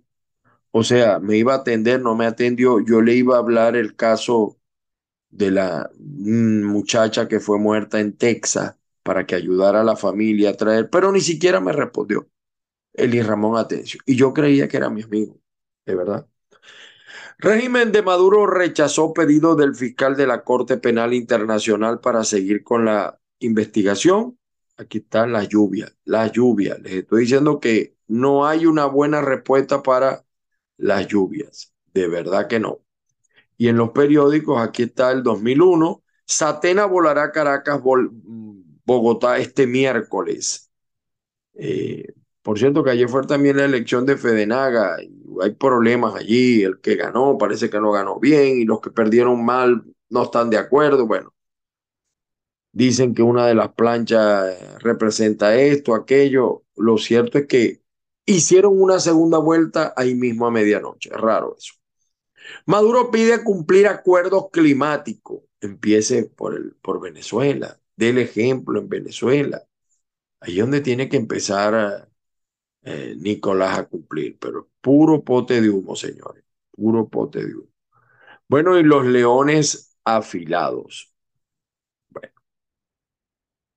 o 0.71 0.85
sea, 0.85 1.19
me 1.19 1.37
iba 1.37 1.55
a 1.55 1.59
atender, 1.59 2.01
no 2.01 2.15
me 2.15 2.27
atendió, 2.27 2.79
yo 2.79 3.03
le 3.03 3.15
iba 3.15 3.35
a 3.35 3.41
hablar 3.41 3.75
el 3.75 3.97
caso 3.97 4.57
de 5.31 5.51
la 5.51 5.91
muchacha 5.99 7.27
que 7.27 7.41
fue 7.41 7.59
muerta 7.59 7.99
en 7.99 8.17
Texas 8.17 8.77
para 9.03 9.27
que 9.27 9.35
ayudara 9.35 9.81
a 9.81 9.85
la 9.85 9.97
familia 9.97 10.51
a 10.51 10.57
traer, 10.57 10.89
pero 10.91 11.11
ni 11.11 11.23
siquiera 11.23 11.59
me 11.59 11.73
respondió 11.73 12.29
Eli 12.97 13.23
Ramón 13.23 13.59
Atencio. 13.59 14.01
Y 14.07 14.17
yo 14.17 14.33
creía 14.33 14.69
que 14.69 14.77
era 14.77 14.91
mi 14.91 15.03
amigo, 15.03 15.39
de 15.85 15.95
verdad. 15.95 16.27
Régimen 17.39 17.93
de 17.93 18.03
Maduro 18.03 18.47
rechazó 18.47 19.13
pedido 19.13 19.57
del 19.57 19.75
fiscal 19.75 20.17
de 20.17 20.27
la 20.27 20.43
Corte 20.43 20.79
Penal 20.79 21.13
Internacional 21.13 22.01
para 22.01 22.25
seguir 22.25 22.65
con 22.65 22.87
la 22.87 23.21
investigación. 23.41 24.39
Aquí 24.79 24.99
está 24.99 25.27
la 25.27 25.45
lluvia, 25.45 25.93
la 26.05 26.27
lluvia. 26.29 26.79
Les 26.79 26.95
estoy 26.95 27.23
diciendo 27.23 27.61
que 27.61 27.97
no 28.09 28.47
hay 28.47 28.67
una 28.67 28.87
buena 28.87 29.21
respuesta 29.21 29.83
para 29.83 30.25
las 30.79 31.07
lluvias. 31.07 31.75
De 31.93 32.09
verdad 32.09 32.47
que 32.49 32.61
no. 32.61 32.81
Y 33.59 33.69
en 33.69 33.77
los 33.77 33.91
periódicos, 33.91 34.61
aquí 34.61 34.85
está 34.85 35.13
el 35.13 35.23
2001, 35.23 36.03
Satena 36.27 36.87
volará 36.87 37.25
a 37.25 37.33
Caracas, 37.33 37.81
Bogotá 37.83 39.39
este 39.39 39.67
miércoles. 39.67 40.71
Eh, 41.55 42.15
por 42.47 42.61
cierto 42.61 42.85
que 42.85 42.91
ayer 42.91 43.09
fue 43.09 43.27
también 43.27 43.57
la 43.57 43.65
elección 43.65 44.07
de 44.07 44.17
Fedenaga, 44.17 45.03
y 45.03 45.11
hay 45.43 45.51
problemas 45.51 46.15
allí, 46.15 46.63
el 46.63 46.79
que 46.81 46.95
ganó 46.95 47.37
parece 47.37 47.69
que 47.69 47.81
no 47.81 47.91
ganó 47.91 48.21
bien 48.21 48.59
y 48.61 48.65
los 48.65 48.81
que 48.81 48.93
perdieron 48.93 49.45
mal 49.45 49.83
no 50.11 50.23
están 50.23 50.49
de 50.49 50.57
acuerdo, 50.57 51.09
bueno. 51.09 51.35
Dicen 52.71 53.15
que 53.17 53.23
una 53.23 53.49
de 53.49 53.57
las 53.57 53.73
planchas 53.73 54.61
eh, 54.61 54.79
representa 54.79 55.57
esto, 55.57 55.93
aquello. 55.93 56.63
Lo 56.77 56.99
cierto 56.99 57.39
es 57.39 57.49
que 57.49 57.83
hicieron 58.25 58.81
una 58.81 59.01
segunda 59.01 59.39
vuelta 59.39 59.93
ahí 59.97 60.15
mismo 60.15 60.47
a 60.47 60.53
medianoche. 60.53 61.11
Es 61.13 61.21
raro 61.21 61.57
eso. 61.59 61.75
Maduro 62.65 63.11
pide 63.11 63.43
cumplir 63.43 63.89
acuerdos 63.89 64.51
climáticos. 64.53 65.41
Empiece 65.61 66.27
por, 66.27 66.55
el, 66.55 66.77
por 66.77 67.01
Venezuela. 67.01 67.81
Ejemplo 67.99 68.79
en 68.79 68.89
Venezuela. 68.89 69.65
Ahí 70.39 70.55
es 70.55 70.61
donde 70.61 70.81
tiene 70.81 71.09
que 71.09 71.17
empezar 71.17 72.09
eh, 72.87 73.17
Nicolás 73.19 73.81
a 73.81 73.89
cumplir. 73.89 74.39
Pero 74.41 74.71
puro 74.83 75.25
pote 75.25 75.63
de 75.63 75.71
humo, 75.71 75.97
señores. 75.97 76.45
Puro 76.73 77.09
pote 77.11 77.47
de 77.47 77.57
humo. 77.57 77.69
Bueno, 78.49 78.79
y 78.79 78.85
los 78.85 79.07
leones 79.07 79.97
afilados. 80.05 81.13
Bueno, 82.11 82.33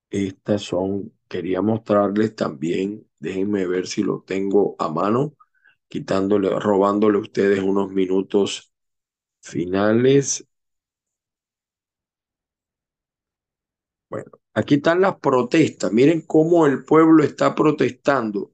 estas 0.10 0.64
son, 0.64 1.14
quería 1.28 1.62
mostrarles 1.62 2.36
también, 2.36 3.08
déjenme 3.20 3.66
ver 3.68 3.88
si 3.88 4.04
lo 4.04 4.22
tengo 4.24 4.76
a 4.80 4.90
mano, 4.90 5.36
quitándole, 5.88 6.50
robándole 6.60 7.18
a 7.20 7.22
ustedes 7.22 7.62
unos 7.64 7.92
minutos 7.92 8.74
finales. 9.42 10.48
Bueno, 14.10 14.32
aquí 14.54 14.76
están 14.76 15.02
las 15.02 15.18
protestas. 15.20 15.92
Miren 15.92 16.22
cómo 16.22 16.66
el 16.68 16.84
pueblo 16.86 17.24
está 17.24 17.54
protestando 17.56 18.52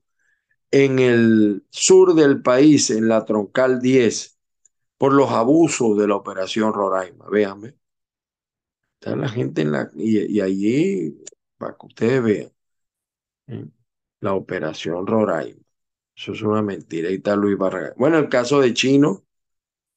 en 0.72 1.00
el 1.00 1.66
sur 1.70 2.16
del 2.16 2.42
país, 2.42 2.90
en 2.90 3.08
la 3.08 3.26
troncal 3.26 3.82
10, 3.82 4.38
por 4.98 5.14
los 5.14 5.32
abusos 5.32 5.98
de 5.98 6.08
la 6.08 6.16
operación 6.16 6.74
Roraima. 6.74 7.26
Véanme. 7.30 7.76
Está 9.00 9.16
la 9.16 9.30
gente 9.30 9.62
en 9.62 9.72
la... 9.72 9.90
Y, 9.96 10.40
allí, 10.42 11.24
para 11.58 11.76
que 11.78 11.86
ustedes 11.86 12.24
vean, 12.24 12.52
la 14.22 14.34
operación 14.34 15.06
Roraima. 15.08 15.62
Eso 16.16 16.32
es 16.34 16.42
una 16.42 16.62
mentira. 16.62 17.10
Ahí 17.10 17.16
está 17.16 17.36
Luis 17.36 17.58
Barragán. 17.58 17.94
Bueno, 17.98 18.18
el 18.18 18.30
caso 18.30 18.62
de 18.62 18.74
Chino, 18.74 19.26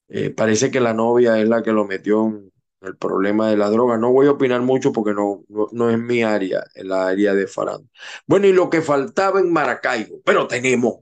eh, 0.09 0.29
parece 0.31 0.71
que 0.71 0.79
la 0.79 0.93
novia 0.93 1.39
es 1.39 1.47
la 1.47 1.63
que 1.63 1.71
lo 1.71 1.85
metió 1.85 2.27
en 2.27 2.51
el 2.81 2.97
problema 2.97 3.49
de 3.49 3.57
la 3.57 3.69
droga. 3.69 3.97
No 3.97 4.11
voy 4.11 4.27
a 4.27 4.31
opinar 4.31 4.61
mucho 4.61 4.91
porque 4.93 5.13
no, 5.13 5.43
no, 5.71 5.89
es 5.89 5.99
mi 5.99 6.23
área, 6.23 6.63
es 6.73 6.85
la 6.85 7.07
área 7.07 7.33
de 7.33 7.47
Farán. 7.47 7.89
Bueno, 8.25 8.47
y 8.47 8.53
lo 8.53 8.69
que 8.69 8.81
faltaba 8.81 9.39
en 9.39 9.51
Maracaibo, 9.51 10.21
pero 10.23 10.47
tenemos, 10.47 10.99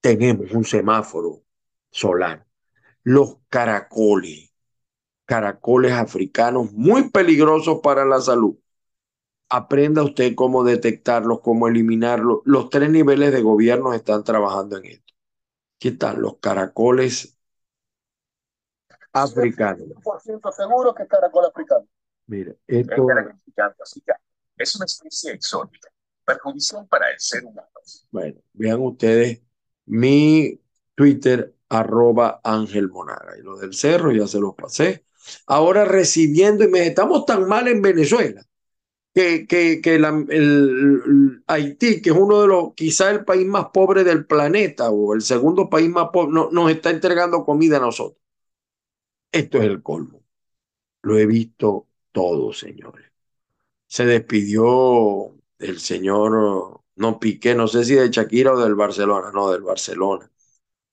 tenemos 0.00 0.52
un 0.52 0.64
semáforo 0.64 1.42
solar. 1.90 2.46
Los 3.02 3.38
caracoles, 3.48 4.52
caracoles 5.24 5.92
africanos 5.92 6.72
muy 6.72 7.10
peligrosos 7.10 7.80
para 7.82 8.04
la 8.04 8.20
salud. 8.20 8.56
Aprenda 9.48 10.04
usted 10.04 10.34
cómo 10.36 10.62
detectarlos, 10.62 11.40
cómo 11.40 11.66
eliminarlos. 11.66 12.40
Los 12.44 12.70
tres 12.70 12.90
niveles 12.90 13.32
de 13.32 13.42
gobierno 13.42 13.92
están 13.94 14.22
trabajando 14.22 14.76
en 14.78 14.84
esto. 14.86 15.14
Aquí 15.76 15.88
están 15.88 16.22
los 16.22 16.38
caracoles 16.38 17.39
africano. 19.12 19.84
100% 19.84 20.52
seguro 20.52 20.94
que 20.94 21.04
es 21.04 21.08
caracol 21.08 21.46
africano. 21.46 21.86
Mire, 22.26 22.58
esto... 22.66 23.06
Es 24.56 24.76
una 24.76 24.84
especie 24.84 25.32
exótica, 25.32 25.88
perjudicial 26.24 26.86
para 26.86 27.10
el 27.10 27.18
ser 27.18 27.44
humano. 27.44 27.68
Bueno, 28.10 28.40
vean 28.52 28.80
ustedes 28.80 29.40
mi 29.86 30.60
Twitter, 30.94 31.54
arroba 31.70 32.40
Ángel 32.44 32.90
Monaga. 32.90 33.38
Y 33.38 33.42
lo 33.42 33.56
del 33.56 33.72
cerro 33.74 34.12
ya 34.12 34.26
se 34.26 34.38
los 34.38 34.54
pasé. 34.54 35.04
Ahora 35.46 35.84
recibiendo, 35.84 36.64
y 36.64 36.68
me 36.68 36.86
estamos 36.86 37.24
tan 37.24 37.48
mal 37.48 37.68
en 37.68 37.80
Venezuela, 37.80 38.44
que, 39.14 39.46
que, 39.46 39.80
que 39.80 39.94
el, 39.96 40.04
el, 40.04 41.42
Haití, 41.46 42.02
que 42.02 42.10
es 42.10 42.16
uno 42.16 42.42
de 42.42 42.48
los, 42.48 42.74
quizá 42.74 43.10
el 43.10 43.24
país 43.24 43.46
más 43.46 43.66
pobre 43.72 44.04
del 44.04 44.26
planeta, 44.26 44.90
o 44.90 45.14
el 45.14 45.22
segundo 45.22 45.68
país 45.68 45.88
más 45.88 46.08
pobre, 46.12 46.32
no, 46.32 46.50
nos 46.50 46.70
está 46.70 46.90
entregando 46.90 47.44
comida 47.44 47.78
a 47.78 47.80
nosotros. 47.80 48.20
Esto 49.32 49.58
es 49.58 49.64
el 49.64 49.82
colmo. 49.82 50.22
Lo 51.02 51.18
he 51.18 51.26
visto 51.26 51.88
todo, 52.12 52.52
señores. 52.52 53.06
Se 53.86 54.06
despidió 54.06 55.34
el 55.58 55.80
señor, 55.80 56.82
no 56.96 57.20
Piqué, 57.20 57.54
no 57.54 57.68
sé 57.68 57.84
si 57.84 57.94
de 57.94 58.10
Shakira 58.10 58.54
o 58.54 58.60
del 58.60 58.74
Barcelona, 58.74 59.30
no, 59.32 59.50
del 59.50 59.62
Barcelona, 59.62 60.30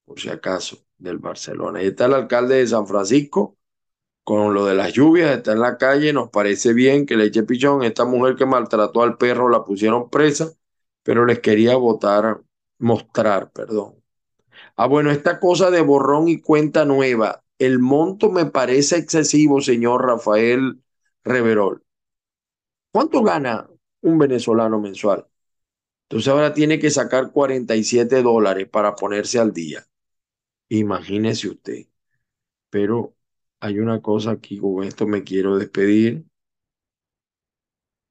por 0.06 0.20
si 0.20 0.30
acaso, 0.30 0.80
del 0.98 1.20
Barcelona. 1.20 1.84
Y 1.84 1.88
está 1.88 2.06
el 2.06 2.14
alcalde 2.16 2.58
de 2.58 2.68
San 2.68 2.88
Francisco 2.88 3.58
con 4.24 4.54
lo 4.54 4.66
de 4.66 4.76
las 4.76 4.94
lluvias, 4.94 5.38
está 5.38 5.54
en 5.54 5.62
la 5.62 5.78
calle, 5.78 6.14
nos 6.14 6.30
parece 6.30 6.74
bien 6.74 7.06
que 7.06 7.18
le 7.18 7.26
eche 7.26 7.44
pichón. 7.44 7.84
Esta 7.84 8.06
mujer 8.06 8.36
que 8.36 8.46
maltrató 8.46 9.04
al 9.04 9.18
perro 9.18 9.50
la 9.50 9.64
pusieron 9.66 10.10
presa, 10.10 10.52
pero 11.04 11.26
les 11.26 11.40
quería 11.40 11.78
votar, 11.78 12.42
mostrar, 12.80 13.52
perdón. 13.52 13.96
Ah, 14.76 14.88
bueno, 14.88 15.12
esta 15.12 15.40
cosa 15.40 15.72
de 15.72 15.82
borrón 15.82 16.28
y 16.30 16.42
cuenta 16.42 16.86
nueva, 16.86 17.44
el 17.60 17.80
monto 17.80 18.32
me 18.32 18.46
parece 18.46 18.98
excesivo, 18.98 19.62
señor 19.62 20.06
Rafael 20.06 20.82
Reverol. 21.24 21.84
¿Cuánto 22.92 23.22
gana 23.24 23.70
un 24.02 24.18
venezolano 24.18 24.80
mensual. 24.80 25.28
Entonces 26.04 26.30
ahora 26.30 26.54
tiene 26.54 26.80
que 26.80 26.90
sacar 26.90 27.32
47 27.32 28.22
dólares 28.24 28.68
para 28.70 28.96
ponerse 28.96 29.40
al 29.40 29.54
día. 29.54 29.86
Imagínese 30.70 31.50
usted. 31.50 31.88
Pero 32.70 33.16
hay 33.60 33.80
una 33.80 34.02
cosa 34.02 34.32
aquí, 34.32 34.60
con 34.60 34.84
esto 34.84 35.08
me 35.08 35.24
quiero 35.24 35.58
despedir. 35.58 36.26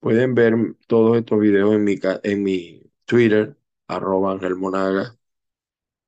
Pueden 0.01 0.35
ver 0.35 0.55
todos 0.87 1.19
estos 1.19 1.41
videos 1.41 1.75
en 1.75 1.85
mi, 1.85 1.99
en 2.23 2.43
mi 2.43 2.83
Twitter, 3.05 3.57
arroba 3.89 4.33
Ángel 4.33 4.57
Monaga. 4.57 5.17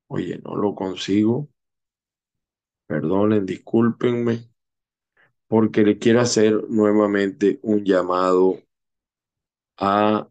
Oye, 0.07 0.39
no 0.43 0.55
lo 0.55 0.75
consigo. 0.75 1.49
Perdonen, 2.89 3.45
discúlpenme, 3.45 4.35
porque 5.47 5.83
le 5.83 5.97
quiero 5.97 6.21
hacer 6.21 6.63
nuevamente 6.69 7.59
un 7.63 7.83
llamado 7.83 8.57
a 9.79 10.27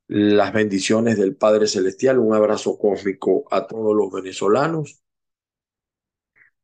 las 0.08 0.52
bendiciones 0.52 1.18
del 1.18 1.36
Padre 1.36 1.66
Celestial, 1.66 2.18
un 2.18 2.34
abrazo 2.34 2.78
cósmico 2.78 3.44
a 3.50 3.66
todos 3.66 3.94
los 3.94 4.10
venezolanos. 4.10 5.02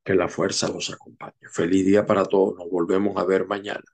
Que 0.02 0.14
la 0.14 0.28
fuerza 0.28 0.68
los 0.68 0.90
acompañe. 0.90 1.34
Feliz 1.50 1.84
día 1.84 2.06
para 2.06 2.24
todos. 2.24 2.56
Nos 2.56 2.70
volvemos 2.70 3.16
a 3.16 3.24
ver 3.24 3.46
mañana. 3.46 3.84